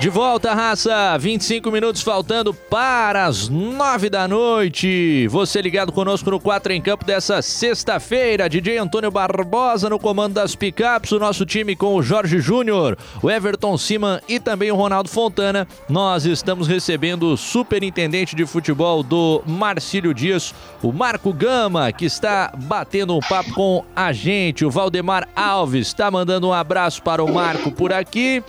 [0.00, 1.18] De volta, raça.
[1.18, 5.28] 25 minutos faltando para as 9 da noite.
[5.28, 8.48] Você ligado conosco no 4 em Campo dessa sexta-feira.
[8.48, 11.12] DJ Antônio Barbosa no comando das picapes.
[11.12, 15.68] O nosso time com o Jorge Júnior, o Everton Siman e também o Ronaldo Fontana.
[15.86, 22.50] Nós estamos recebendo o superintendente de futebol do Marcílio Dias, o Marco Gama, que está
[22.56, 24.64] batendo um papo com a gente.
[24.64, 28.42] O Valdemar Alves está mandando um abraço para o Marco por aqui.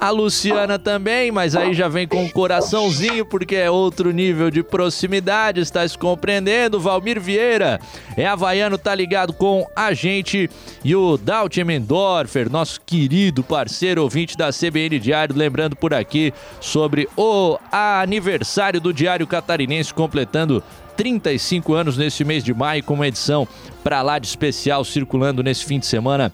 [0.00, 4.62] A Luciana também mas aí já vem com um coraçãozinho, porque é outro nível de
[4.62, 6.80] proximidade, está se compreendendo.
[6.80, 7.80] Valmir Vieira
[8.16, 10.48] é havaiano, tá ligado com a gente.
[10.84, 17.08] E o Daut Mendorfer, nosso querido parceiro ouvinte da CBN Diário, lembrando por aqui sobre
[17.16, 20.62] o aniversário do Diário Catarinense, completando
[20.96, 23.48] 35 anos nesse mês de maio, com uma edição
[23.82, 26.32] para lá de especial circulando nesse fim de semana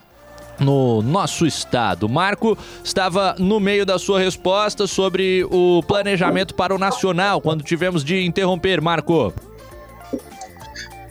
[0.60, 2.08] no nosso estado.
[2.08, 8.04] Marco estava no meio da sua resposta sobre o planejamento para o Nacional, quando tivemos
[8.04, 9.32] de interromper, Marco.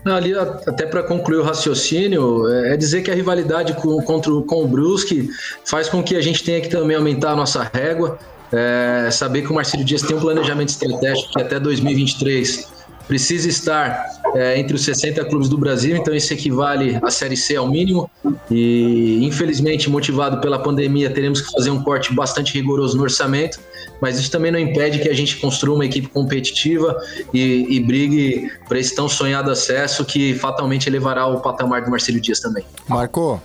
[0.06, 4.64] Não, ali, até para concluir o raciocínio, é dizer que a rivalidade com, contra, com
[4.64, 5.30] o Brusque
[5.66, 8.18] faz com que a gente tenha que também aumentar a nossa régua,
[8.52, 12.79] é, saber que o Marcelo Dias tem um planejamento estratégico que até 2023
[13.10, 17.56] precisa estar é, entre os 60 clubes do Brasil, então isso equivale à Série C
[17.56, 18.10] ao mínimo.
[18.52, 23.60] E infelizmente, motivado pela pandemia, teremos que fazer um corte bastante rigoroso no orçamento,
[24.00, 26.96] mas isso também não impede que a gente construa uma equipe competitiva
[27.34, 32.22] e, e brigue para esse tão sonhado acesso que fatalmente elevará o patamar do Marcelo
[32.22, 32.64] Dias também.
[32.88, 33.42] Marco.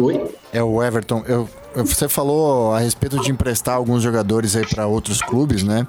[0.00, 0.34] Oi?
[0.52, 1.22] É o Everton.
[1.28, 5.86] Eu você falou a respeito de emprestar alguns jogadores aí para outros clubes, né?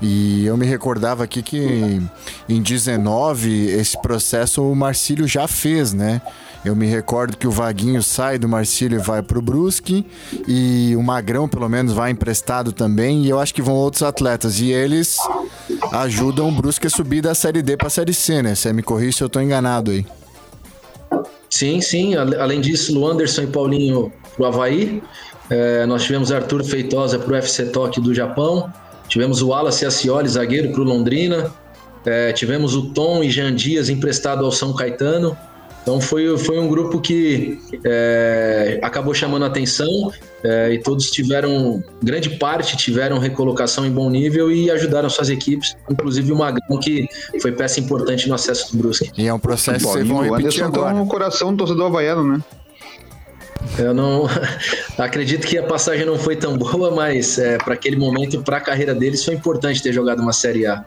[0.00, 2.02] E eu me recordava aqui que
[2.48, 6.20] em 19 esse processo o Marcílio já fez, né?
[6.64, 10.06] Eu me recordo que o Vaguinho sai do Marcílio e vai pro Brusque
[10.46, 14.60] e o Magrão pelo menos vai emprestado também e eu acho que vão outros atletas
[14.60, 15.16] e eles
[15.92, 18.54] ajudam o Brusque a subir da Série D para a Série C, né?
[18.54, 20.06] Você me corrija se eu tô enganado aí.
[21.52, 22.14] Sim, sim.
[22.14, 25.02] Além disso, o Anderson e Paulinho pro Havaí.
[25.50, 28.72] É, nós tivemos Arthur Feitosa para o FC Tóquio do Japão.
[29.06, 31.52] Tivemos o Wallace Acioli, zagueiro para o Londrina.
[32.06, 35.36] É, tivemos o Tom e Jean Dias emprestado ao São Caetano.
[35.82, 40.12] Então foi, foi um grupo que é, acabou chamando a atenção
[40.44, 45.76] é, e todos tiveram, grande parte tiveram recolocação em bom nível e ajudaram suas equipes,
[45.90, 47.08] inclusive o Magrão, que
[47.40, 49.10] foi peça importante no acesso do Brusque.
[49.18, 50.94] E é um processo que vocês vão repetir agora.
[50.94, 52.40] no coração do torcedor havaiano, né?
[53.78, 54.28] Eu não
[54.98, 58.60] acredito que a passagem não foi tão boa, mas é, para aquele momento, para a
[58.60, 60.84] carreira deles, foi importante ter jogado uma Série A.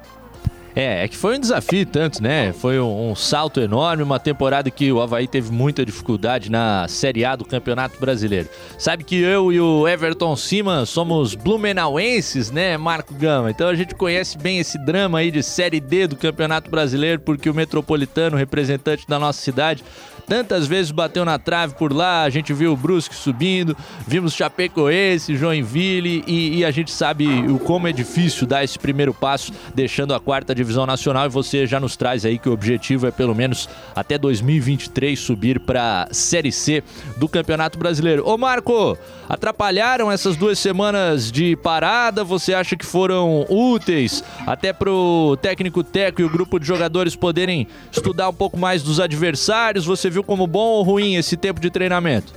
[0.75, 2.51] É, é que foi um desafio tanto, né?
[2.51, 7.23] Foi um, um, salto enorme, uma temporada que o Havaí teve muita dificuldade na Série
[7.23, 8.49] A do Campeonato Brasileiro.
[8.77, 13.49] Sabe que eu e o Everton Siman somos blumenauenses, né, Marco Gama?
[13.49, 17.49] Então a gente conhece bem esse drama aí de Série D do Campeonato Brasileiro, porque
[17.49, 19.81] o Metropolitano, representante da nossa cidade,
[20.27, 23.75] tantas vezes bateu na trave por lá, a gente viu o Brusque subindo,
[24.07, 29.13] vimos Chapecoense, Joinville e, e a gente sabe o como é difícil dar esse primeiro
[29.13, 33.07] passo, deixando a quarta divisão nacional e você já nos traz aí que o objetivo
[33.07, 36.83] é pelo menos até 2023 subir para Série C
[37.17, 38.27] do Campeonato Brasileiro.
[38.27, 38.97] Ô Marco,
[39.29, 42.23] atrapalharam essas duas semanas de parada?
[42.23, 47.67] Você acha que foram úteis até pro técnico Teco e o grupo de jogadores poderem
[47.91, 49.85] estudar um pouco mais dos adversários?
[49.85, 52.33] Você viu como bom ou ruim esse tempo de treinamento?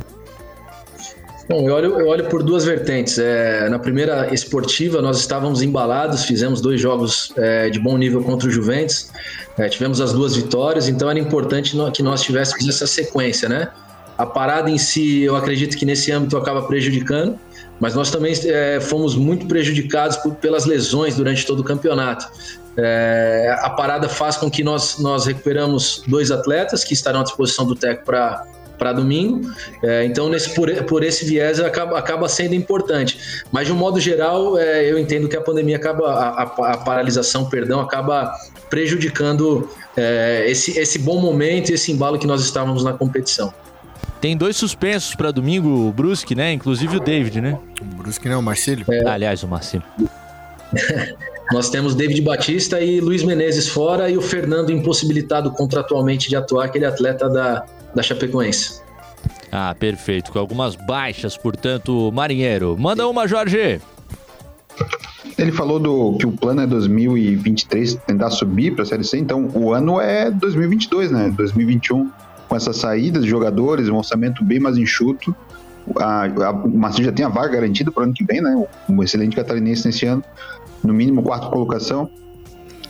[1.48, 3.18] Bom, eu olho, eu olho por duas vertentes.
[3.18, 8.48] É, na primeira esportiva, nós estávamos embalados, fizemos dois jogos é, de bom nível contra
[8.48, 9.10] o Juventus,
[9.56, 13.68] é, tivemos as duas vitórias, então era importante que nós tivéssemos essa sequência, né?
[14.18, 17.38] A parada em si, eu acredito que nesse âmbito acaba prejudicando,
[17.80, 22.26] mas nós também é, fomos muito prejudicados por, pelas lesões durante todo o campeonato.
[22.78, 27.66] É, a parada faz com que nós, nós recuperamos dois atletas que estarão à disposição
[27.66, 28.46] do TEC para
[28.78, 29.50] para domingo.
[29.82, 33.42] É, então, nesse, por, por esse viés, acaba, acaba sendo importante.
[33.50, 36.76] Mas, de um modo geral, é, eu entendo que a pandemia acaba, a, a, a
[36.76, 38.32] paralisação, perdão, acaba
[38.70, 43.52] prejudicando é, esse, esse bom momento e esse embalo que nós estávamos na competição.
[44.20, 46.52] Tem dois suspensos para domingo, o Brusque, né?
[46.52, 47.58] Inclusive o David, né?
[47.80, 48.84] O Brusque não, o Marcílio.
[48.88, 49.08] É.
[49.08, 49.86] Aliás, o Marcílio.
[51.52, 56.66] Nós temos David Batista e Luiz Menezes fora e o Fernando impossibilitado contratualmente de atuar,
[56.66, 58.82] aquele atleta da, da Chapecoense.
[59.50, 60.30] Ah, perfeito.
[60.30, 62.76] Com algumas baixas, portanto, Marinheiro.
[62.78, 63.80] Manda uma, Jorge.
[65.38, 69.48] Ele falou do que o plano é 2023 tentar subir para a Série C, então
[69.54, 71.32] o ano é 2022, né?
[71.34, 72.10] 2021.
[72.48, 75.34] Com essa saída de jogadores, um orçamento bem mais enxuto.
[75.96, 78.66] A, a, o Marcinho já tem a vaga garantida para o ano que vem, né?
[78.88, 80.22] Um excelente catarinense nesse ano,
[80.82, 82.10] no mínimo quarta colocação.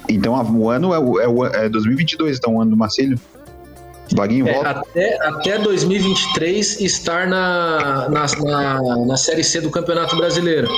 [0.09, 3.19] Então o ano é, é, é 2022, então o ano do Marcílio.
[4.15, 10.69] Vaguinho é, até, até 2023 estar na, na, na, na, Série C do Campeonato Brasileiro.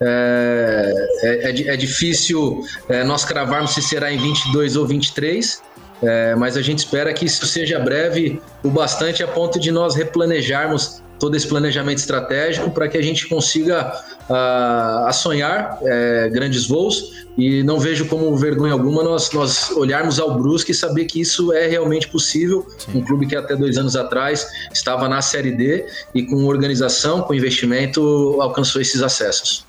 [0.00, 5.62] É, é, é, é difícil é, nós cravarmos se será em 22 ou 23,
[6.02, 9.94] é, mas a gente espera que isso seja breve o bastante a ponto de nós
[9.94, 13.92] replanejarmos todo esse planejamento estratégico para que a gente consiga
[14.28, 20.18] uh, a sonhar é, grandes voos e não vejo como vergonha alguma nós, nós olharmos
[20.18, 22.66] ao Brusque e saber que isso é realmente possível.
[22.78, 22.98] Sim.
[22.98, 27.34] Um clube que até dois anos atrás estava na Série D e com organização, com
[27.34, 29.66] investimento, alcançou esses acessos.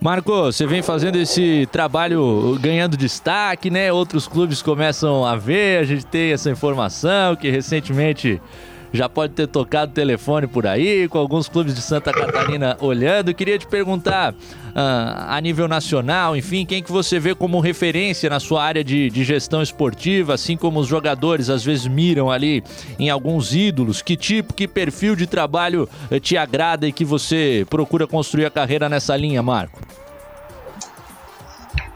[0.00, 3.92] Marco, você vem fazendo esse trabalho ganhando destaque, né?
[3.92, 8.40] Outros clubes começam a ver, a gente tem essa informação que recentemente
[8.92, 13.32] já pode ter tocado telefone por aí, com alguns clubes de Santa Catarina olhando.
[13.32, 18.40] Queria te perguntar, uh, a nível nacional, enfim, quem que você vê como referência na
[18.40, 22.62] sua área de, de gestão esportiva, assim como os jogadores às vezes miram ali
[22.98, 27.66] em alguns ídolos, que tipo, que perfil de trabalho eh, te agrada e que você
[27.70, 29.80] procura construir a carreira nessa linha, Marco?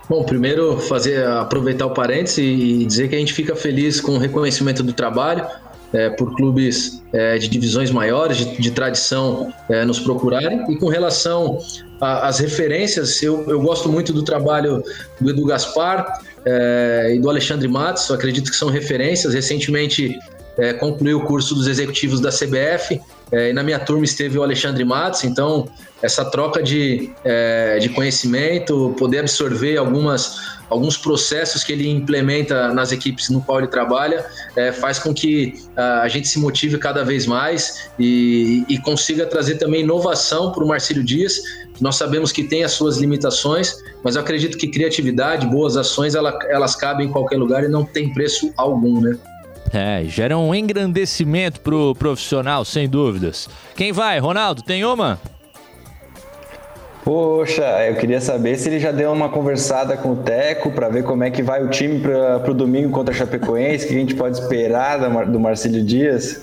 [0.09, 4.19] Bom, primeiro fazer aproveitar o parênteses e dizer que a gente fica feliz com o
[4.19, 5.47] reconhecimento do trabalho
[5.95, 10.71] é, por clubes é, de divisões maiores, de, de tradição, é, nos procurarem.
[10.71, 11.59] E com relação
[12.01, 14.83] às referências, eu, eu, gosto muito do trabalho
[15.21, 19.33] do Edu Gaspar é, e do Alexandre Matos, acredito que são referências.
[19.33, 20.19] Recentemente
[20.59, 23.01] é, concluiu o curso dos executivos da CBF
[23.33, 25.69] é, e na minha turma esteve o Alexandre Matos, então
[26.03, 32.93] essa troca de, é, de conhecimento, poder absorver algumas, alguns processos que ele implementa nas
[32.93, 37.27] equipes no qual ele trabalha, é, faz com que a gente se motive cada vez
[37.27, 41.41] mais e, e consiga trazer também inovação para o Marcílio Dias.
[41.81, 46.39] Nós sabemos que tem as suas limitações, mas eu acredito que criatividade, boas ações, ela,
[46.49, 49.19] elas cabem em qualquer lugar e não tem preço algum, né?
[49.75, 53.49] É, gera um engrandecimento pro profissional, sem dúvidas.
[53.75, 54.63] Quem vai, Ronaldo?
[54.63, 55.19] Tem uma?
[57.05, 61.03] Poxa, eu queria saber se ele já deu uma conversada com o Teco para ver
[61.03, 63.99] como é que vai o time para o domingo contra a Chapecoense, o que a
[63.99, 66.41] gente pode esperar do Marcílio Dias.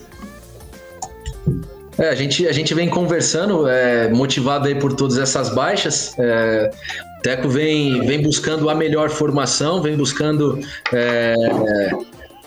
[1.97, 6.13] É, a, gente, a gente vem conversando, é, motivado aí por todas essas baixas.
[6.19, 6.69] É,
[7.17, 10.59] o Teco vem, vem buscando a melhor formação, vem buscando
[10.93, 11.33] é,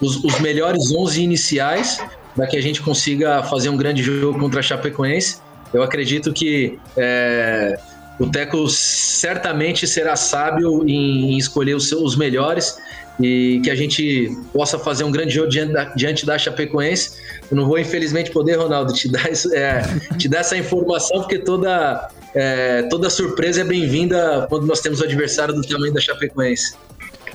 [0.05, 1.99] os, os melhores 11 iniciais
[2.37, 5.39] para que a gente consiga fazer um grande jogo contra a Chapecoense.
[5.73, 7.79] Eu acredito que é,
[8.19, 12.77] o Teco certamente será sábio em escolher os, os melhores
[13.21, 17.17] e que a gente possa fazer um grande jogo diante da, diante da Chapecoense.
[17.51, 19.83] Eu não vou, infelizmente, poder, Ronaldo, te dar, é,
[20.19, 25.05] te dar essa informação, porque toda, é, toda surpresa é bem-vinda quando nós temos o
[25.05, 26.75] adversário do tamanho da Chapecoense.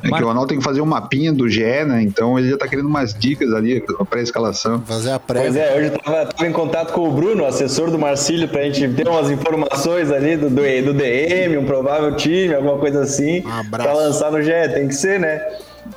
[0.04, 2.02] É que o Ronaldo tem que fazer um mapinha do GE, né?
[2.02, 4.82] Então ele já tá querendo umas dicas ali, a pré-escalação.
[4.82, 5.42] Fazer a pré.
[5.42, 8.64] Pois é, hoje eu tava, tava, em contato com o Bruno, assessor do Marcílio, pra
[8.64, 13.46] gente ter umas informações ali do, do, do DM, um provável time, alguma coisa assim.
[13.46, 13.90] Um abraço.
[13.90, 15.42] Pra lançar no GE, tem que ser, né?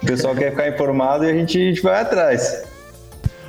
[0.02, 2.71] O pessoal quer ficar informado e a gente, a gente vai atrás.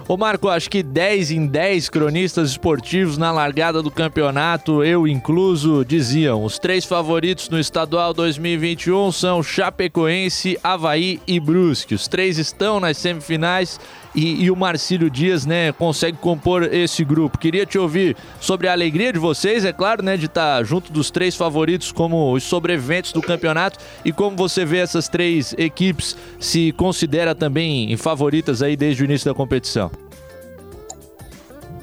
[0.05, 5.85] Ô Marco, acho que 10 em 10 cronistas esportivos na largada do campeonato, eu incluso,
[5.85, 11.95] diziam: os três favoritos no estadual 2021 são Chapecoense, Havaí e Brusque.
[11.95, 13.79] Os três estão nas semifinais
[14.15, 17.37] e, e, o Marcílio Dias, né, consegue compor esse grupo.
[17.37, 21.09] Queria te ouvir sobre a alegria de vocês, é claro, né, de estar junto dos
[21.09, 26.71] três favoritos como os sobreviventes do campeonato e como você vê essas três equipes se
[26.73, 29.91] considera também favoritas aí desde o início da competição.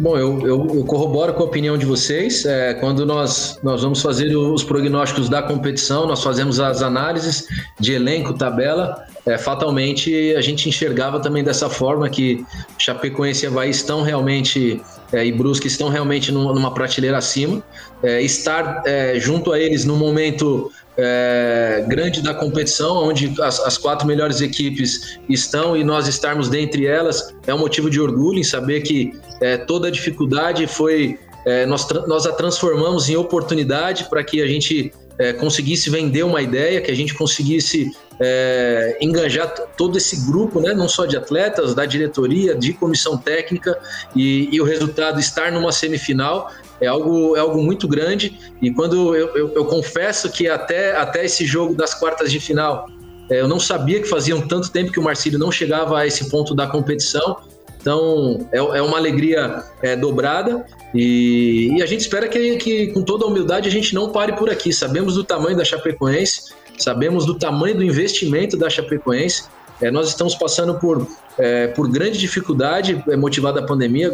[0.00, 2.46] Bom, eu, eu, eu, corroboro com a opinião de vocês.
[2.46, 7.46] É, quando nós, nós vamos fazer os prognósticos da competição, nós fazemos as análises
[7.78, 9.04] de elenco, tabela.
[9.26, 12.42] É, fatalmente, a gente enxergava também dessa forma que
[12.78, 14.80] Chapecoense e Havaí estão realmente,
[15.12, 17.62] é, e Brusque estão realmente numa, numa prateleira acima.
[18.02, 20.72] É, estar é, junto a eles no momento
[21.02, 26.86] é, grande da competição, onde as, as, quatro melhores equipes estão e nós estarmos dentre
[26.86, 31.18] elas, é um motivo de orgulho em saber que é, toda a dificuldade foi.
[31.46, 34.92] É, nós, nós a transformamos em oportunidade para que a gente
[35.38, 40.88] conseguisse vender uma ideia, que a gente conseguisse é, engajar todo esse grupo, né, não
[40.88, 43.78] só de atletas, da diretoria, de comissão técnica,
[44.14, 48.38] e, e o resultado estar numa semifinal é algo, é algo muito grande.
[48.60, 52.86] E quando eu, eu, eu confesso que até, até esse jogo das quartas de final,
[53.30, 56.28] é, eu não sabia que faziam tanto tempo que o Marcílio não chegava a esse
[56.30, 57.36] ponto da competição.
[57.80, 63.02] Então é, é uma alegria é, dobrada e, e, a gente espera que, que, com
[63.02, 64.72] toda a humildade, a gente não pare por aqui.
[64.72, 69.44] Sabemos do tamanho da Chapecoense, sabemos do tamanho do investimento da Chapecoense.
[69.80, 71.06] É, nós estamos passando por,
[71.38, 74.08] é, por grande dificuldade é, motivada a pandemia.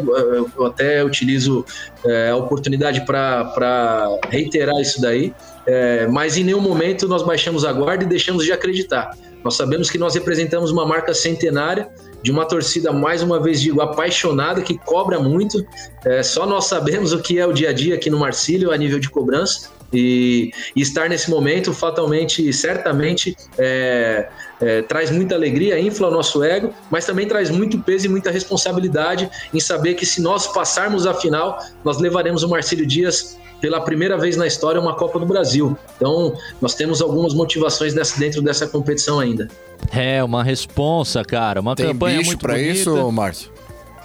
[0.57, 1.65] Eu até utilizo
[2.05, 5.33] é, a oportunidade para reiterar isso daí.
[5.65, 9.11] É, mas em nenhum momento nós baixamos a guarda e deixamos de acreditar.
[9.43, 11.89] Nós sabemos que nós representamos uma marca centenária
[12.21, 15.65] de uma torcida, mais uma vez digo, apaixonada, que cobra muito.
[16.05, 18.77] É, só nós sabemos o que é o dia a dia aqui no Marcílio a
[18.77, 19.69] nível de cobrança.
[19.93, 24.27] E, e estar nesse momento, fatalmente, certamente, é,
[24.59, 28.29] é, traz muita alegria, infla o nosso ego, mas também traz muito peso e muita
[28.31, 33.81] responsabilidade em saber que se nós passarmos a final, nós levaremos o Marcílio Dias pela
[33.81, 35.77] primeira vez na história uma Copa do Brasil.
[35.95, 39.47] Então, nós temos algumas motivações nessa, dentro dessa competição ainda.
[39.91, 41.59] É, uma responsa, cara.
[41.59, 42.71] Uma Tem campanha bicho muito pra bonita.
[42.73, 43.51] isso, Márcio?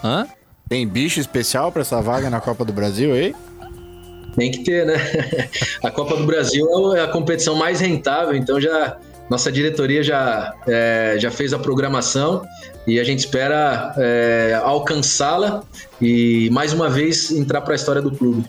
[0.02, 0.26] Hã?
[0.68, 3.34] Tem bicho especial pra essa vaga na Copa do Brasil aí?
[4.36, 4.96] Tem que ter, né?
[5.82, 8.96] A Copa do Brasil é a competição mais rentável, então já
[9.28, 12.42] nossa diretoria já, é, já fez a programação
[12.86, 15.62] e a gente espera é, alcançá-la
[16.00, 18.44] e mais uma vez entrar para a história do clube.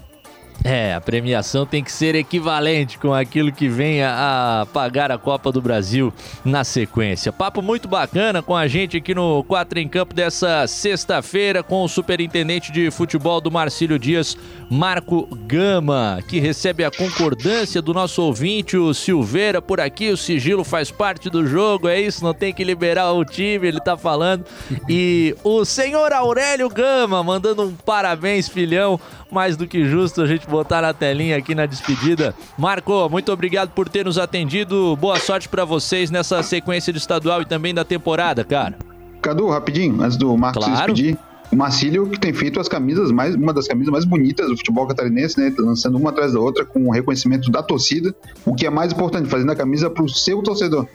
[0.64, 5.52] É, a premiação tem que ser equivalente com aquilo que venha a pagar a Copa
[5.52, 6.14] do Brasil
[6.46, 7.34] na sequência.
[7.34, 11.90] Papo muito bacana com a gente aqui no 4 em Campo dessa sexta-feira com o
[11.90, 14.38] superintendente de futebol do Marcílio Dias,
[14.70, 20.12] Marco Gama, que recebe a concordância do nosso ouvinte, o Silveira, por aqui.
[20.12, 23.82] O sigilo faz parte do jogo, é isso, não tem que liberar o time, ele
[23.82, 24.46] tá falando.
[24.88, 28.98] E o senhor Aurélio Gama mandando um parabéns, filhão
[29.34, 32.34] mais do que justo a gente botar na telinha aqui na despedida.
[32.58, 34.96] Marco, muito obrigado por ter nos atendido.
[34.96, 38.78] Boa sorte para vocês nessa sequência de estadual e também da temporada, cara.
[39.22, 40.96] Cadu, rapidinho, antes do Marcos Claro.
[40.96, 41.18] se despedir.
[41.52, 44.88] O Marcílio que tem feito as camisas mais, uma das camisas mais bonitas do futebol
[44.88, 45.52] catarinense, né?
[45.56, 48.14] Tá lançando uma atrás da outra com o reconhecimento da torcida,
[48.46, 50.88] o que é mais importante, fazendo a camisa pro seu torcedor.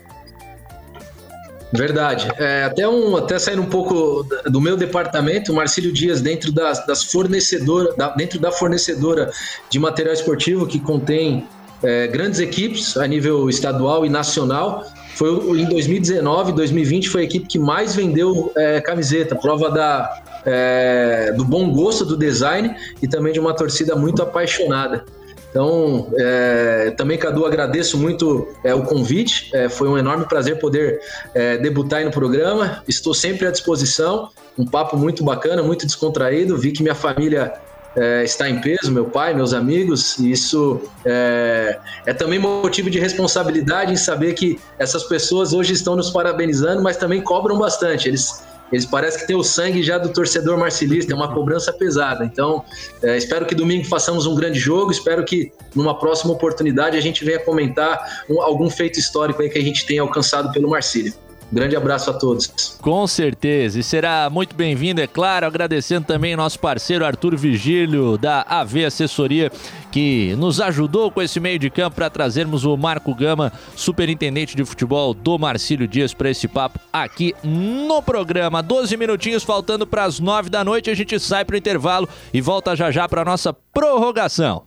[1.72, 2.28] Verdade.
[2.38, 6.84] É, até, um, até saindo um pouco do meu departamento, o Marcílio Dias, dentro das,
[6.86, 9.30] das fornecedoras, da, dentro da fornecedora
[9.68, 11.46] de material esportivo que contém
[11.82, 17.46] é, grandes equipes a nível estadual e nacional, foi em 2019, 2020 foi a equipe
[17.46, 23.32] que mais vendeu é, camiseta, prova da, é, do bom gosto do design e também
[23.32, 25.04] de uma torcida muito apaixonada.
[25.50, 29.50] Então, é, também, Cadu, agradeço muito é, o convite.
[29.54, 31.00] É, foi um enorme prazer poder
[31.34, 32.82] é, debutar aí no programa.
[32.86, 34.30] Estou sempre à disposição.
[34.58, 36.56] Um papo muito bacana, muito descontraído.
[36.56, 37.54] Vi que minha família
[37.96, 40.18] é, está em peso, meu pai, meus amigos.
[40.18, 45.96] E isso é, é também motivo de responsabilidade em saber que essas pessoas hoje estão
[45.96, 48.08] nos parabenizando, mas também cobram bastante.
[48.08, 52.24] Eles eles parecem que têm o sangue já do torcedor marcilista, é uma cobrança pesada.
[52.24, 52.64] Então,
[53.02, 57.24] é, espero que domingo façamos um grande jogo, espero que numa próxima oportunidade a gente
[57.24, 61.12] venha comentar um- algum feito histórico aí que a gente tenha alcançado pelo Marcílio.
[61.50, 62.76] Grande abraço a todos.
[62.80, 68.42] Com certeza, e será muito bem-vindo, é claro, agradecendo também nosso parceiro Arthur Vigílio, da
[68.42, 69.50] AV Assessoria,
[69.90, 74.64] que nos ajudou com esse meio de campo para trazermos o Marco Gama, superintendente de
[74.64, 78.62] futebol do Marcílio Dias, para esse papo aqui no programa.
[78.62, 82.42] 12 minutinhos faltando para as 9 da noite, a gente sai para o intervalo e
[82.42, 84.62] volta já já para nossa prorrogação.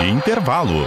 [0.00, 0.86] Intervalo.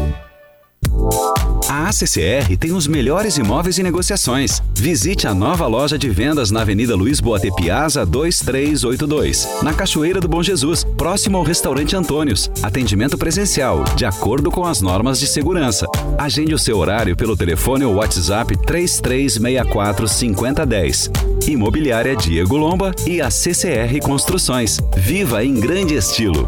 [1.69, 4.61] A ACCR tem os melhores imóveis e negociações.
[4.75, 10.27] Visite a nova loja de vendas na Avenida Luiz Boate Piazza 2382, na Cachoeira do
[10.27, 12.51] Bom Jesus, próximo ao restaurante Antônios.
[12.61, 15.85] Atendimento presencial, de acordo com as normas de segurança.
[16.17, 21.09] Agende o seu horário pelo telefone ou WhatsApp 3364 5010.
[21.47, 24.79] Imobiliária Diego Lomba e a CCR Construções.
[24.97, 26.47] Viva em grande estilo.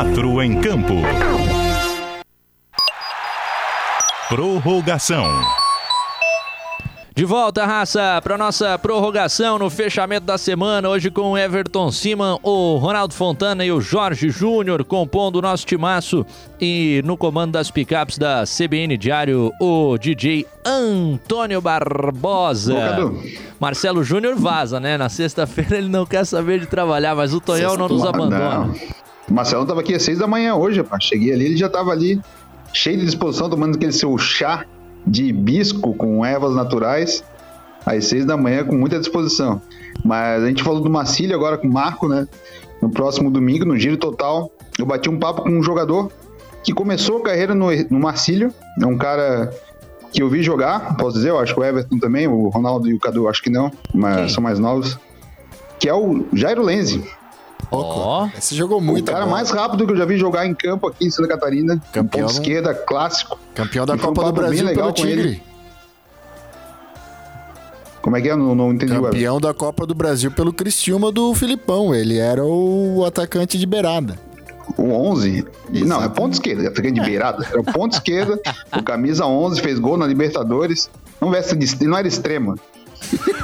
[0.00, 0.94] Quatro em campo.
[4.30, 5.26] Prorrogação.
[7.14, 12.38] De volta, raça, para nossa prorrogação no fechamento da semana, hoje com o Everton Siman,
[12.42, 16.24] o Ronaldo Fontana e o Jorge Júnior compondo o nosso timaço
[16.58, 23.12] e no comando das picapes da CBN Diário, o DJ Antônio Barbosa.
[23.60, 24.96] Marcelo Júnior vaza, né?
[24.96, 28.60] Na sexta-feira ele não quer saber de trabalhar, mas o Tonhão não nos abandona.
[28.60, 28.74] Não.
[29.30, 31.04] O Marcelo tava aqui às seis da manhã hoje, rapaz.
[31.04, 32.20] Cheguei ali, ele já tava ali,
[32.72, 34.64] cheio de disposição, tomando aquele seu chá
[35.06, 37.24] de hibisco com ervas naturais,
[37.86, 39.62] às seis da manhã, com muita disposição.
[40.04, 42.26] Mas a gente falou do Marcílio agora com o Marco, né?
[42.82, 46.10] No próximo domingo, no Giro Total, eu bati um papo com um jogador
[46.64, 48.52] que começou a carreira no, no Marcílio.
[48.80, 49.52] É um cara
[50.12, 52.94] que eu vi jogar, posso dizer, eu acho que o Everton também, o Ronaldo e
[52.94, 54.28] o Cadu, acho que não, mas Quem?
[54.28, 54.98] são mais novos.
[55.78, 57.04] Que é o Jairo Lenzi.
[57.70, 59.02] Ó, oh, esse jogou muito.
[59.02, 59.36] O cara bola.
[59.36, 61.80] mais rápido que eu já vi jogar em campo aqui em Santa Catarina.
[61.92, 62.26] Campeão.
[62.26, 63.38] Ponto esquerda, clássico.
[63.54, 65.42] Campeão da Copa um do Brasil pelo Tigre.
[68.02, 68.34] Como é que é?
[68.34, 68.92] Não, não entendi.
[68.92, 71.94] Campeão da Copa do Brasil pelo Cristiúma do Filipão.
[71.94, 74.18] Ele era o atacante de beirada.
[74.76, 75.28] O 11?
[75.28, 75.84] Exatamente.
[75.84, 77.46] Não, é ponto esquerda, atacante de beirada.
[77.52, 78.40] Era ponto esquerda,
[78.76, 80.90] o camisa 11, fez gol na Libertadores.
[81.20, 82.56] Não, não era extrema.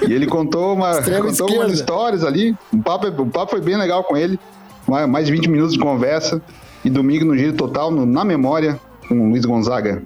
[0.08, 2.56] E ele contou, uma, contou umas histórias ali.
[2.72, 4.38] O papo, o papo foi bem legal com ele.
[5.08, 6.40] Mais de 20 minutos de conversa.
[6.84, 8.78] E domingo no Giro Total, no, na memória,
[9.08, 10.02] com o Luiz Gonzaga.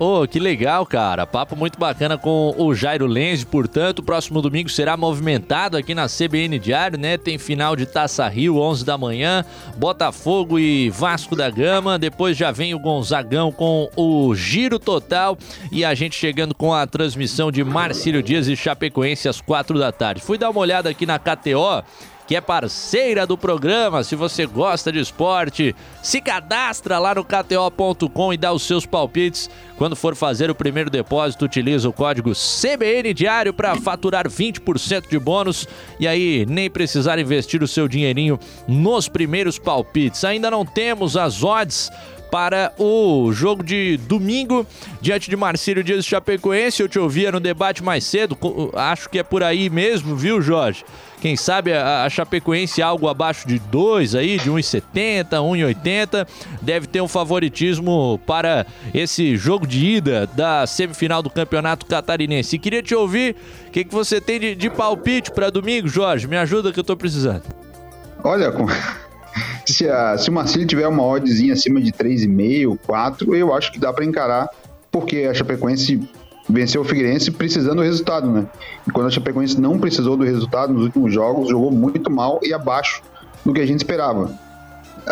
[0.00, 1.26] Ô, oh, que legal, cara.
[1.26, 3.44] Papo muito bacana com o Jairo Lenz.
[3.44, 7.18] Portanto, próximo domingo será movimentado aqui na CBN Diário, né?
[7.18, 9.44] Tem final de Taça Rio, 11 da manhã,
[9.76, 11.98] Botafogo e Vasco da Gama.
[11.98, 15.36] Depois já vem o Gonzagão com o Giro Total
[15.70, 19.92] e a gente chegando com a transmissão de Marcílio Dias e Chapecoense às 4 da
[19.92, 20.22] tarde.
[20.22, 21.84] Fui dar uma olhada aqui na KTO
[22.30, 24.04] que é parceira do programa.
[24.04, 29.50] Se você gosta de esporte, se cadastra lá no KTO.com e dá os seus palpites.
[29.76, 35.18] Quando for fazer o primeiro depósito, utiliza o código CBN Diário para faturar 20% de
[35.18, 35.66] bônus
[35.98, 40.22] e aí nem precisar investir o seu dinheirinho nos primeiros palpites.
[40.22, 41.90] Ainda não temos as odds
[42.30, 44.66] para o jogo de domingo
[45.00, 46.82] diante de Marcílio Dias Chapecoense.
[46.82, 48.36] Eu te ouvia no debate mais cedo,
[48.74, 50.84] acho que é por aí mesmo, viu, Jorge?
[51.20, 56.26] Quem sabe a, Chapecoense algo abaixo de 2 aí, de 1,70, 1,80,
[56.62, 62.56] deve ter um favoritismo para esse jogo de ida da semifinal do Campeonato Catarinense.
[62.56, 66.26] E queria te ouvir o que, que você tem de, de palpite para domingo, Jorge.
[66.26, 67.42] Me ajuda que eu tô precisando.
[68.24, 68.50] Olha,
[69.72, 73.78] se, a, se o Marcílio tiver uma oddzinha acima de 3,5, 4, eu acho que
[73.78, 74.48] dá para encarar,
[74.90, 76.00] porque a Chapecoense
[76.48, 78.46] venceu o Figueirense precisando do resultado, né?
[78.86, 82.52] E quando a Chapecoense não precisou do resultado nos últimos jogos, jogou muito mal e
[82.52, 83.02] abaixo
[83.44, 84.30] do que a gente esperava.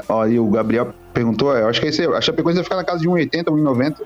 [0.08, 3.08] Aí o Gabriel perguntou, eu acho que esse, a Chapecoense vai ficar na casa de
[3.08, 3.96] 1,80, 1,90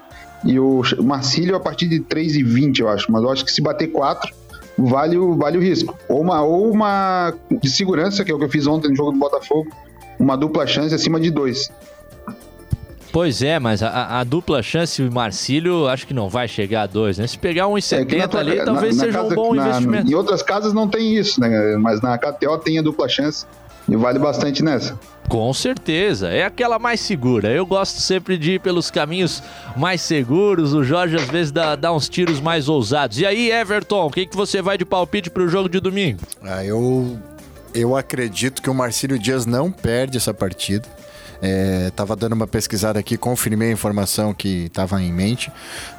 [0.44, 3.10] e o Marcílio a partir de 3,20, eu acho.
[3.10, 4.32] Mas eu acho que se bater 4,
[4.78, 5.96] vale o, vale o risco.
[6.08, 9.12] Ou uma, ou uma de segurança, que é o que eu fiz ontem no jogo
[9.12, 9.70] do Botafogo,
[10.22, 11.70] uma dupla chance acima de 2.
[13.12, 17.18] Pois é, mas a, a dupla chance Marcílio acho que não vai chegar a 2,
[17.18, 17.26] né?
[17.26, 20.10] Se pegar 1,70 é ali, na, talvez na, seja casa, um bom na, investimento.
[20.10, 21.76] Em outras casas não tem isso, né?
[21.76, 23.44] Mas na KTO tem a dupla chance
[23.86, 24.98] e vale bastante nessa.
[25.28, 27.50] Com certeza, é aquela mais segura.
[27.50, 29.42] Eu gosto sempre de ir pelos caminhos
[29.76, 30.72] mais seguros.
[30.72, 33.18] O Jorge às vezes dá, dá uns tiros mais ousados.
[33.18, 36.20] E aí, Everton, o que, que você vai de palpite para o jogo de domingo?
[36.42, 37.18] Ah, eu,
[37.74, 40.88] eu acredito que o Marcílio Dias não perde essa partida.
[41.44, 45.50] É, tava dando uma pesquisada aqui, confirmei a informação que estava em mente.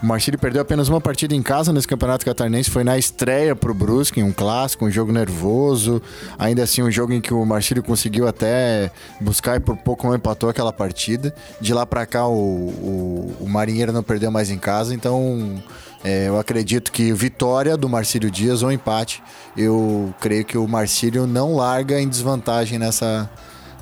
[0.01, 3.73] O Marcílio perdeu apenas uma partida em casa nesse Campeonato Catarinense, foi na estreia pro
[3.73, 6.01] Brusque, um clássico, um jogo nervoso.
[6.39, 10.15] Ainda assim, um jogo em que o Marcílio conseguiu até buscar e por pouco não
[10.15, 11.35] empatou aquela partida.
[11.59, 15.61] De lá para cá, o, o, o Marinheiro não perdeu mais em casa, então
[16.03, 19.23] é, eu acredito que vitória do Marcílio Dias ou empate.
[19.55, 23.29] Eu creio que o Marcílio não larga em desvantagem nessa,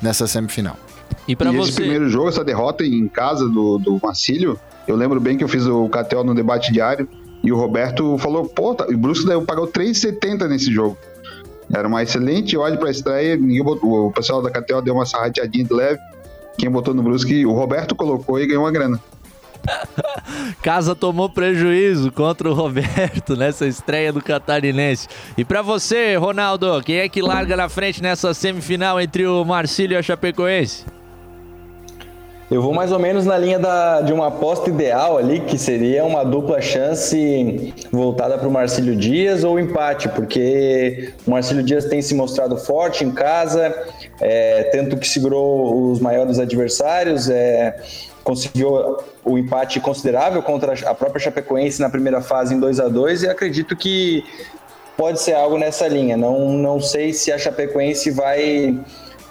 [0.00, 0.76] nessa semifinal.
[1.26, 1.70] E para você?
[1.70, 5.48] Esse primeiro jogo, essa derrota em casa do, do Marcílio, eu lembro bem que eu
[5.48, 7.08] fiz o Catel no debate diário
[7.42, 10.96] e o Roberto falou: pô, tá, o Brusque pagou 3,70 nesse jogo.
[11.72, 13.38] Era uma excelente olho para a estreia.
[13.64, 15.98] Botou, o pessoal da Catel deu uma sarrateadinha de leve.
[16.58, 19.00] Quem botou no Brusque, o Roberto colocou e ganhou uma grana.
[20.62, 25.08] Casa tomou prejuízo contra o Roberto nessa estreia do Catarinense.
[25.36, 29.94] E para você, Ronaldo, quem é que larga na frente nessa semifinal entre o Marcílio
[29.94, 30.84] e a Chapecoense?
[32.52, 36.04] Eu vou mais ou menos na linha da, de uma aposta ideal ali, que seria
[36.04, 42.02] uma dupla chance voltada para o Marcílio Dias ou empate, porque o Marcílio Dias tem
[42.02, 43.74] se mostrado forte em casa,
[44.20, 47.74] é, tanto que segurou os maiores adversários, é,
[48.22, 53.22] conseguiu o empate considerável contra a própria Chapecoense na primeira fase em 2 a 2
[53.24, 54.24] e acredito que
[54.96, 56.16] pode ser algo nessa linha.
[56.16, 58.78] Não, não sei se a Chapecoense vai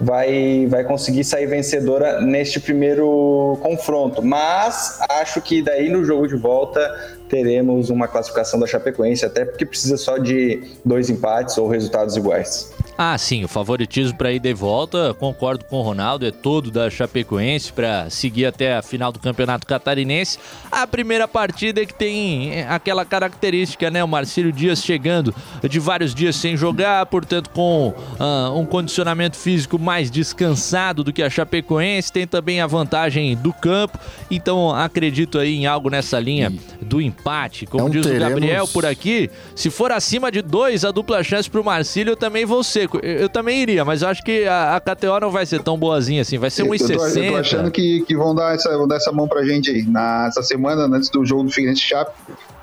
[0.01, 4.21] vai, vai conseguir sair vencedora neste primeiro confronto.
[4.21, 9.65] Mas acho que daí no jogo de volta teremos uma classificação da Chapecoense, até porque
[9.65, 12.73] precisa só de dois empates ou resultados iguais.
[12.97, 16.89] Ah, sim, o favoritismo para ir de volta, concordo com o Ronaldo, é todo da
[16.89, 20.37] Chapecoense para seguir até a final do Campeonato Catarinense.
[20.69, 24.03] A primeira partida é que tem é, aquela característica, né?
[24.03, 25.33] O Marcílio Dias chegando
[25.67, 31.23] de vários dias sem jogar, portanto, com uh, um condicionamento físico mais descansado do que
[31.23, 33.97] a Chapecoense, tem também a vantagem do campo,
[34.29, 37.20] então acredito aí em algo nessa linha do empate.
[37.65, 38.25] Como Não diz teremos...
[38.25, 42.11] o Gabriel por aqui, se for acima de dois, a dupla chance para o Marcílio,
[42.11, 45.31] eu também vou ser eu também iria, mas eu acho que a, a KTO não
[45.31, 46.37] vai ser tão boazinha assim.
[46.37, 47.17] Vai ser 1,60.
[47.17, 49.69] Eu, eu tô achando que, que vão dar essa, vão dar essa mão pra gente
[49.69, 49.83] aí.
[49.83, 52.11] Nessa semana, antes do jogo do Figueirense Chape,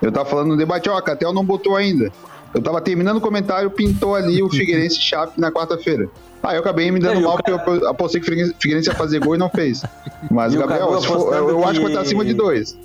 [0.02, 2.10] eu tava falando no debate, ó, a KTO não botou ainda.
[2.54, 6.08] Eu tava terminando o comentário, pintou ali o Figueirense Chape na quarta-feira.
[6.42, 9.34] Ah, eu acabei me dando mal porque eu apostei que o Figueirense ia fazer gol
[9.34, 9.82] e não fez.
[10.30, 12.76] Mas, Gabriel, for, eu, eu acho que vai estar acima de dois.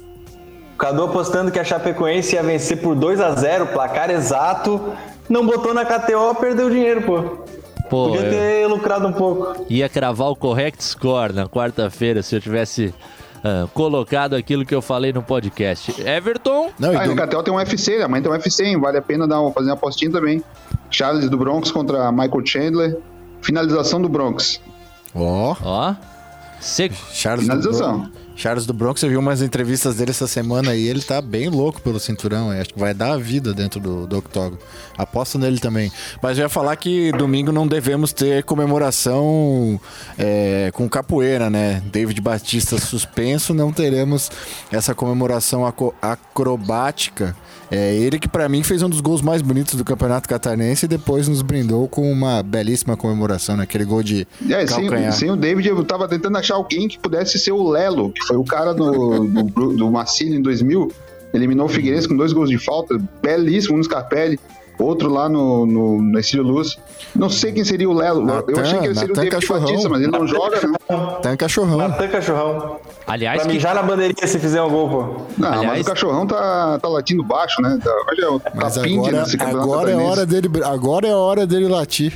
[0.83, 4.93] O Cadu apostando que a Chapecoense ia vencer por 2 a 0 placar exato
[5.29, 7.21] não botou na KTO, perdeu dinheiro, pô.
[7.89, 9.65] Pô, Podia ter lucrado um pouco.
[9.69, 12.93] Ia cravar o correct score na quarta-feira se eu tivesse
[13.37, 16.01] uh, colocado aquilo que eu falei no podcast.
[16.01, 16.71] Everton?
[16.77, 17.15] Não, ah, do...
[17.15, 18.77] KTO tem um FC, amanhã tem um FC, hein?
[18.77, 20.43] Vale a pena dar, fazer uma apostinha também.
[20.89, 22.97] Charles do Bronx contra Michael Chandler.
[23.41, 24.59] Finalização do Bronx.
[25.15, 25.53] Ó.
[25.53, 25.55] Oh.
[25.63, 25.91] Ó.
[25.91, 25.95] Oh.
[26.59, 28.11] Charles Finalização.
[28.35, 31.79] Charles do Bronx, eu vi umas entrevistas dele essa semana e ele tá bem louco
[31.81, 32.51] pelo cinturão.
[32.51, 34.59] Acho que vai dar a vida dentro do, do octógono.
[34.97, 35.91] Aposto nele também.
[36.21, 39.79] Mas eu ia falar que domingo não devemos ter comemoração
[40.17, 41.81] é, com capoeira, né?
[41.85, 44.31] David Batista suspenso, não teremos
[44.71, 45.63] essa comemoração
[46.01, 47.35] acrobática
[47.73, 50.87] é ele que para mim fez um dos gols mais bonitos do Campeonato Catarinense e
[50.87, 53.89] depois nos brindou com uma belíssima comemoração, naquele né?
[53.89, 55.11] gol de é, calcanhar.
[55.11, 58.25] Sem, sem, o David, eu tava tentando achar alguém que pudesse ser o Lelo, que
[58.25, 60.91] foi o cara do, do, do em 2000.
[61.33, 64.39] Eliminou o Figueirense com dois gols de falta, belíssimo, um no Scarpelli
[64.79, 66.77] outro lá no, no, no Estilo Luz.
[67.15, 68.25] Não sei quem seria o Lelo.
[68.25, 69.61] Natan, eu achei que ele seria Natan o David Cachorrão.
[69.61, 70.73] Batista, mas ele não joga, né?
[70.89, 71.77] Natan Cachorrão.
[71.77, 72.79] Natan Cachorrão.
[73.05, 73.55] Aliás, pra que...
[73.55, 75.21] mijar na bandeirinha se fizer um gol, pô.
[75.37, 75.67] Não, Aliás...
[75.67, 77.79] mas o Cachorrão tá, tá latindo baixo, né?
[77.83, 82.13] Tá, mas é, tá mas agora, agora é hora dele, agora é hora dele latir.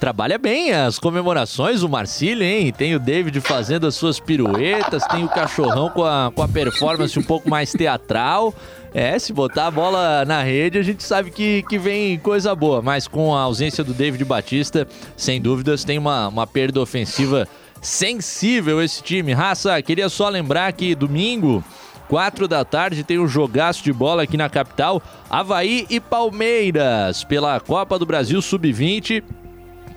[0.00, 2.72] trabalha bem as comemorações, o Marcílio, hein?
[2.76, 7.16] Tem o David fazendo as suas piruetas, tem o cachorrão com a, com a performance
[7.16, 8.52] um pouco mais teatral.
[8.94, 12.82] É, se botar a bola na rede, a gente sabe que, que vem coisa boa,
[12.82, 14.86] mas com a ausência do David Batista,
[15.16, 17.48] sem dúvidas, tem uma, uma perda ofensiva
[17.80, 19.32] sensível esse time.
[19.32, 21.64] Raça, queria só lembrar que domingo.
[22.08, 27.58] 4 da tarde tem um jogaço de bola aqui na capital, Havaí e Palmeiras, pela
[27.58, 29.24] Copa do Brasil Sub-20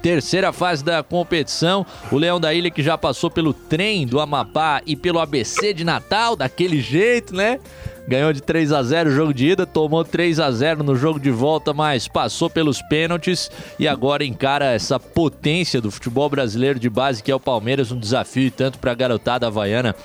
[0.06, 1.84] terceira fase da competição.
[2.12, 5.84] O Leão da Ilha que já passou pelo trem do Amapá e pelo ABC de
[5.84, 7.60] Natal, daquele jeito, né?
[8.08, 11.20] Ganhou de 3 a 0 o jogo de ida, tomou 3 a 0 no jogo
[11.20, 13.49] de volta, mas passou pelos pênaltis
[13.80, 17.97] e agora encara essa potência do futebol brasileiro de base que é o Palmeiras, um
[17.97, 19.95] desafio tanto para a garotada havaiana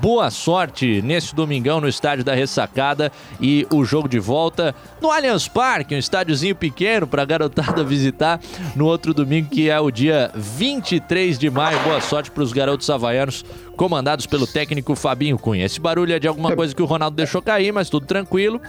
[0.00, 5.46] Boa sorte nesse domingão no estádio da Ressacada e o jogo de volta no Allianz
[5.46, 8.40] Parque, um estádiozinho pequeno para a garotada visitar
[8.74, 11.78] no outro domingo, que é o dia 23 de maio.
[11.80, 13.44] Boa sorte para os garotos havaianos
[13.76, 15.66] comandados pelo técnico Fabinho Cunha.
[15.66, 18.60] Esse barulho é de alguma coisa que o Ronaldo deixou cair, mas tudo tranquilo.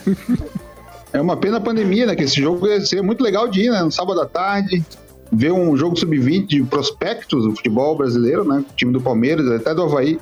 [1.13, 2.15] É uma pena a pandemia, né?
[2.15, 3.81] Que esse jogo ia ser muito legal de ir, né?
[3.81, 4.83] No sábado à tarde,
[5.31, 8.65] ver um jogo sub-20 de prospectos do futebol brasileiro, né?
[8.69, 10.19] O time do Palmeiras, até do Havaí.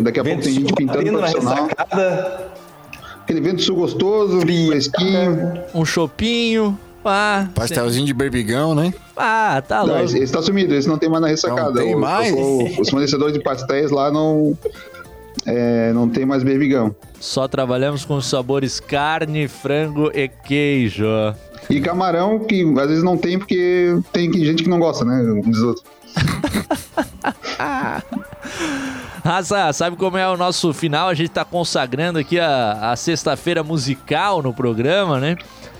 [0.00, 1.68] Daqui a vento pouco tem gente pintando profissional.
[3.22, 5.52] Aquele vento sul gostoso, Fria, fresquinho.
[5.74, 6.78] Um chopinho.
[7.04, 8.94] Ah, Pastelzinho de berbigão, né?
[9.16, 10.04] Ah, tá louco.
[10.04, 11.72] Esse, esse tá sumido, esse não tem mais na ressacada.
[11.72, 12.32] Não tem o, mais?
[12.32, 14.56] O, os fornecedores de pastéis lá não.
[15.46, 16.94] É, não tem mais berbigão.
[17.20, 21.04] Só trabalhamos com sabores carne, frango e queijo.
[21.68, 25.20] E camarão, que às vezes não tem porque tem gente que não gosta, né?
[25.22, 25.84] Um dos outros.
[29.24, 31.08] Raça, sabe como é o nosso final?
[31.08, 35.36] A gente tá consagrando aqui a, a sexta-feira musical no programa, né?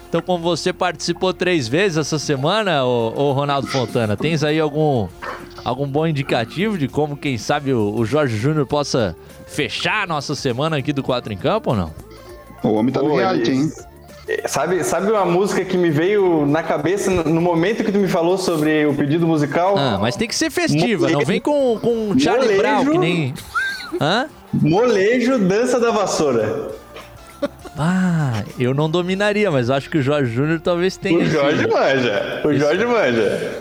[0.09, 5.09] Então, como você participou três vezes essa semana, ô, ô Ronaldo Fontana, tens aí algum,
[5.65, 9.17] algum bom indicativo de como, quem sabe, o, o Jorge Júnior possa
[9.47, 11.93] fechar a nossa semana aqui do Quatro em Campo ou não?
[12.63, 13.71] O homem tá no reality, hein?
[14.47, 18.39] Sabe, sabe uma música que me veio na cabeça no momento que tu me falou
[18.39, 19.77] sobre o pedido musical?
[19.77, 21.19] Ah, mas tem que ser festiva, Molejo.
[21.19, 22.63] não vem com, com Charlie Molejo.
[22.63, 23.35] Brown, que nem.
[24.01, 24.27] Hã?
[24.53, 26.71] Molejo, dança da vassoura.
[27.77, 31.19] Ah, eu não dominaria, mas acho que o Jorge Júnior talvez tenha.
[31.19, 32.41] O Jorge manja.
[32.45, 33.53] O Jorge manja.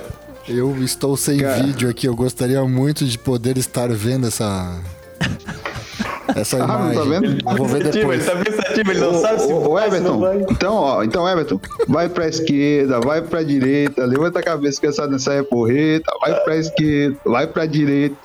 [0.48, 1.64] Eu estou sem Cara.
[1.64, 4.80] vídeo aqui, eu gostaria muito de poder estar vendo essa.
[6.36, 6.96] Essa ah, imagem.
[6.96, 7.50] Tá vendo?
[7.50, 8.28] Eu vou ver depois.
[8.28, 12.28] Ele tá pensativo, ele não sabe se ô, Everton, então, ó, então, Everton, vai pra
[12.28, 17.18] esquerda, vai pra direita, levanta a cabeça que essa dança é porreta, vai pra esquerda,
[17.26, 18.16] vai pra direita.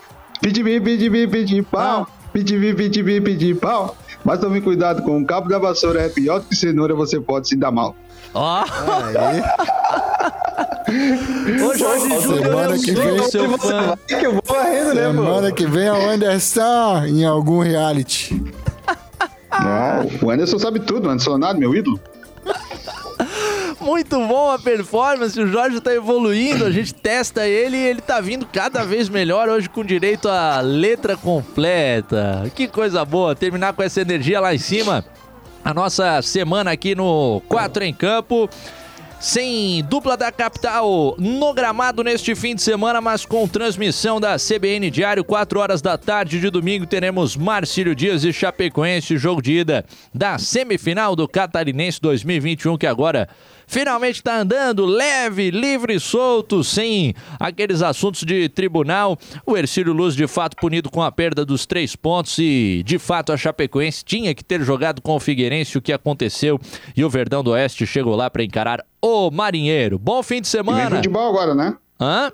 [0.40, 2.06] Pedi, pedi, pedi, pedi, pau.
[2.32, 3.96] Pedi, pedi, pedi, pedi, pau.
[4.24, 7.48] Mas tome cuidado com o cabo da vassoura, é pior do que cenoura, você pode
[7.48, 7.94] se dar mal.
[8.34, 8.64] Ó!
[10.88, 13.98] Ô, Jorge Júnior, semana que vem, seu fã.
[14.06, 18.42] que eu vou varrendo, né, Semana que vem é o Anderson em algum reality.
[19.60, 22.00] Não, o Anderson sabe tudo, o Anderson Leonardo, meu ídolo.
[23.80, 28.20] Muito bom a performance, o Jorge tá evoluindo, a gente testa ele e ele tá
[28.20, 32.50] vindo cada vez melhor hoje com direito à letra completa.
[32.54, 35.04] Que coisa boa, terminar com essa energia lá em cima.
[35.64, 38.48] A nossa semana aqui no 4 em Campo
[39.20, 44.90] sem dupla da capital no gramado neste fim de semana, mas com transmissão da CBN
[44.90, 49.84] Diário, 4 horas da tarde de domingo, teremos Marcílio Dias e Chapecoense, jogo de ida
[50.14, 53.28] da semifinal do Catarinense 2021, que agora
[53.68, 59.16] finalmente está andando leve, livre e solto, sem aqueles assuntos de tribunal.
[59.46, 63.32] O Ercílio Luz, de fato, punido com a perda dos três pontos e, de fato,
[63.32, 66.58] a Chapecoense tinha que ter jogado com o Figueirense, o que aconteceu,
[66.96, 69.98] e o Verdão do Oeste chegou lá para encarar o Marinheiro.
[69.98, 70.80] Bom fim de semana.
[70.80, 71.76] E vem futebol agora, né?
[72.00, 72.32] Hã?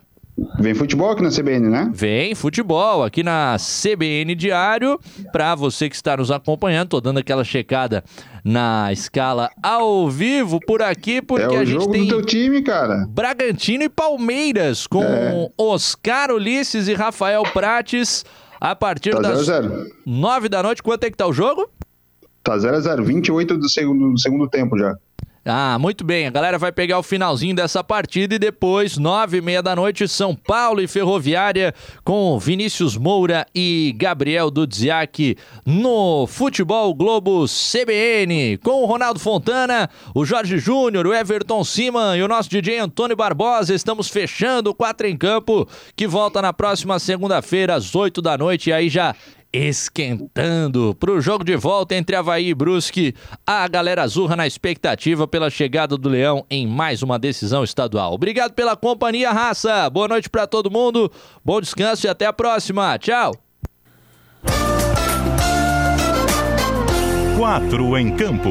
[0.58, 1.90] Vem futebol aqui na CBN, né?
[1.94, 4.98] Vem futebol aqui na CBN Diário.
[5.30, 8.02] Para você que está nos acompanhando, tô dando aquela checada
[8.44, 13.06] na escala ao vivo por aqui, porque é a gente tem do teu time, cara.
[13.08, 15.48] Bragantino e Palmeiras com é.
[15.56, 18.24] Oscar Ulisses e Rafael Prates
[18.60, 19.46] a partir tá das
[20.04, 20.82] 9 da noite.
[20.82, 21.68] Quanto é que tá o jogo?
[22.42, 24.96] Tá 0 a 0 28 do segundo, do segundo tempo já.
[25.46, 26.26] Ah, muito bem.
[26.26, 30.08] A galera vai pegar o finalzinho dessa partida e depois, nove e meia da noite,
[30.08, 35.36] São Paulo e Ferroviária com Vinícius Moura e Gabriel Dudziak
[35.66, 42.22] no Futebol Globo CBN com o Ronaldo Fontana, o Jorge Júnior, o Everton Siman e
[42.22, 43.74] o nosso DJ Antônio Barbosa.
[43.74, 48.70] Estamos fechando o Quatro em Campo que volta na próxima segunda-feira às oito da noite
[48.70, 49.14] e aí já
[49.54, 53.14] esquentando para o jogo de volta entre Havaí e Brusque.
[53.46, 58.12] A galera azurra na expectativa pela chegada do Leão em mais uma decisão estadual.
[58.12, 59.88] Obrigado pela companhia, raça.
[59.90, 61.10] Boa noite para todo mundo.
[61.44, 62.98] Bom descanso e até a próxima.
[62.98, 63.32] Tchau.
[67.38, 68.50] Quatro em campo.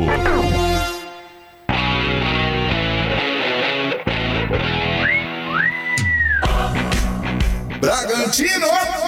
[7.82, 9.03] Bragantino.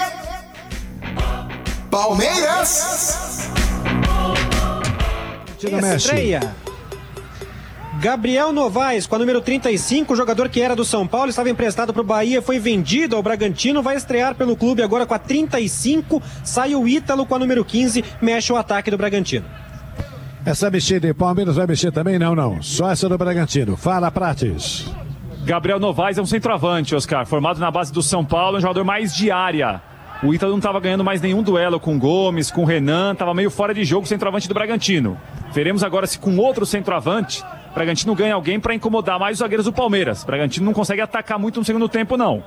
[1.96, 3.48] Palmeiras.
[5.96, 6.54] Estreia.
[7.98, 12.02] Gabriel Novaes, com a número 35, jogador que era do São Paulo, estava emprestado para
[12.02, 16.22] o Bahia, foi vendido ao Bragantino, vai estrear pelo clube agora com a 35.
[16.44, 19.46] Sai o Ítalo com a número 15, mexe o ataque do Bragantino.
[20.44, 22.18] Essa mexida em Palmeiras vai mexer também?
[22.18, 22.62] Não, não.
[22.62, 23.74] Só essa do Bragantino.
[23.74, 24.84] Fala, Prates.
[25.46, 29.14] Gabriel Novaes é um centroavante, Oscar, formado na base do São Paulo, um jogador mais
[29.14, 29.80] de área.
[30.22, 33.34] O Ítalo não estava ganhando mais nenhum duelo com o Gomes, com o Renan, estava
[33.34, 35.18] meio fora de jogo o centroavante do Bragantino.
[35.52, 37.44] Veremos agora se com outro centroavante,
[37.74, 40.24] Bragantino ganha alguém para incomodar mais os zagueiros do Palmeiras.
[40.24, 42.42] Bragantino não consegue atacar muito no segundo tempo, não.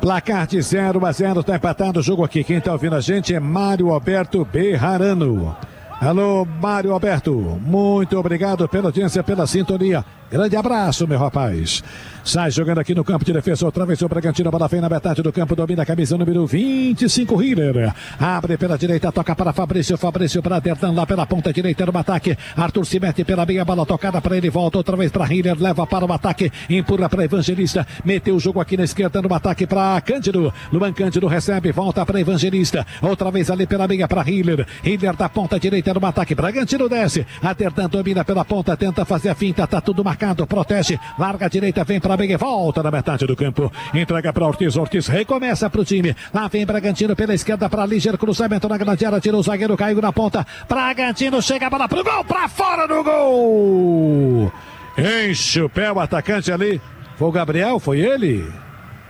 [0.00, 2.42] Placar de 0 a 0, está empatado o jogo aqui.
[2.42, 5.54] Quem está ouvindo a gente é Mário Alberto Berrarano.
[6.00, 10.04] Alô, Mário Alberto, muito obrigado pela audiência, pela sintonia.
[10.34, 11.80] Grande abraço, meu rapaz.
[12.24, 13.70] Sai jogando aqui no campo de defesa.
[13.86, 14.50] Vez o Bragantino.
[14.50, 15.54] Bola vem na metade do campo.
[15.54, 17.94] Domina a camisa número 25, Hiller.
[18.18, 19.12] Abre pela direita.
[19.12, 19.96] Toca para Fabrício.
[19.96, 22.36] Fabrício para Dertan lá pela ponta direita no ataque.
[22.56, 24.50] Arthur se mete pela meia bola tocada para ele.
[24.50, 25.56] Volta outra vez para Hiller.
[25.56, 26.50] Leva para o ataque.
[26.68, 27.86] Empurra para Evangelista.
[28.04, 30.52] Meteu o jogo aqui na esquerda no ataque para Cândido.
[30.72, 31.70] Luan Cândido recebe.
[31.70, 32.84] Volta para Evangelista.
[33.02, 34.66] Outra vez ali pela meia para Hiller.
[34.82, 36.34] Hiller da ponta direita no ataque.
[36.34, 37.24] Bragantino desce.
[37.40, 38.76] A Dertan domina pela ponta.
[38.76, 39.64] Tenta fazer a finta.
[39.66, 40.23] Tá tudo marcado.
[40.46, 40.98] Protege.
[41.18, 41.84] Larga a direita.
[41.84, 43.70] Vem para Big volta na metade do campo.
[43.92, 44.76] Entrega para Ortiz.
[44.76, 46.14] Ortiz recomeça para o time.
[46.32, 48.16] Lá vem Bragantino pela esquerda para Liger.
[48.16, 49.20] Cruzamento na grande área.
[49.20, 49.76] Tira o zagueiro.
[49.76, 50.46] Caiu na ponta.
[50.68, 52.24] Bragantino chega a bola pro gol.
[52.24, 54.52] Para fora do gol.
[54.96, 56.80] Enche o pé o atacante ali.
[57.16, 57.78] Foi o Gabriel?
[57.78, 58.44] Foi ele?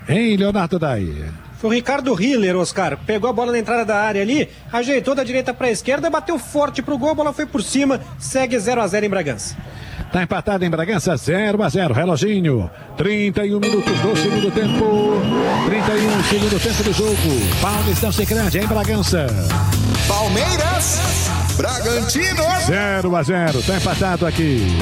[0.09, 1.25] Hein, Leonardo Daí?
[1.65, 2.99] Foi o Ricardo Hiller, Oscar.
[3.07, 6.39] Pegou a bola na entrada da área ali, ajeitou da direita para a esquerda, bateu
[6.39, 9.57] forte pro gol, a bola foi por cima, segue 0 a 0 em Bragança.
[10.15, 11.93] Tá empatado em Bragança, 0 a 0.
[11.93, 12.71] Reloginho.
[12.97, 15.21] 31 minutos do segundo tempo.
[15.67, 17.61] 31 segundo tempo do jogo.
[17.61, 19.27] Paulistão Secrete em Bragança.
[20.07, 21.01] Palmeiras.
[21.57, 22.45] Bragantino.
[22.65, 23.63] 0 a 0.
[23.65, 24.79] Tá empatado aqui.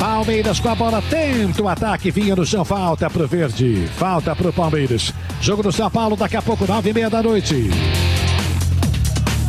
[0.00, 4.52] Palmeiras com a bola, tenta o ataque, vinha no chão, falta pro Verde, falta pro
[4.52, 5.14] Palmeiras.
[5.40, 7.70] Jogo do São Paulo, daqui a pouco, nove e meia da noite.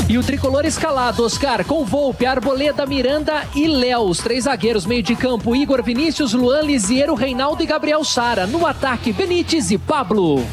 [0.07, 4.01] E o tricolor escalado, Oscar, com Volpe, Arboleda, Miranda e Léo.
[4.01, 8.45] Os três zagueiros, meio de campo, Igor Vinícius, Luan Lisiero, Reinaldo e Gabriel Sara.
[8.45, 10.45] No ataque, Benítez e Pablo.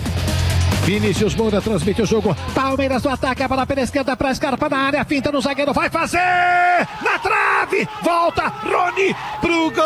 [0.85, 2.35] Vinícius Moura transmite o jogo.
[2.55, 5.91] Palmeiras no ataque, a bola pela esquerda para Scarpa na área, finta no zagueiro, vai
[5.91, 6.19] fazer!
[7.03, 7.87] Na trave!
[8.03, 9.83] Volta, Rony pro gol!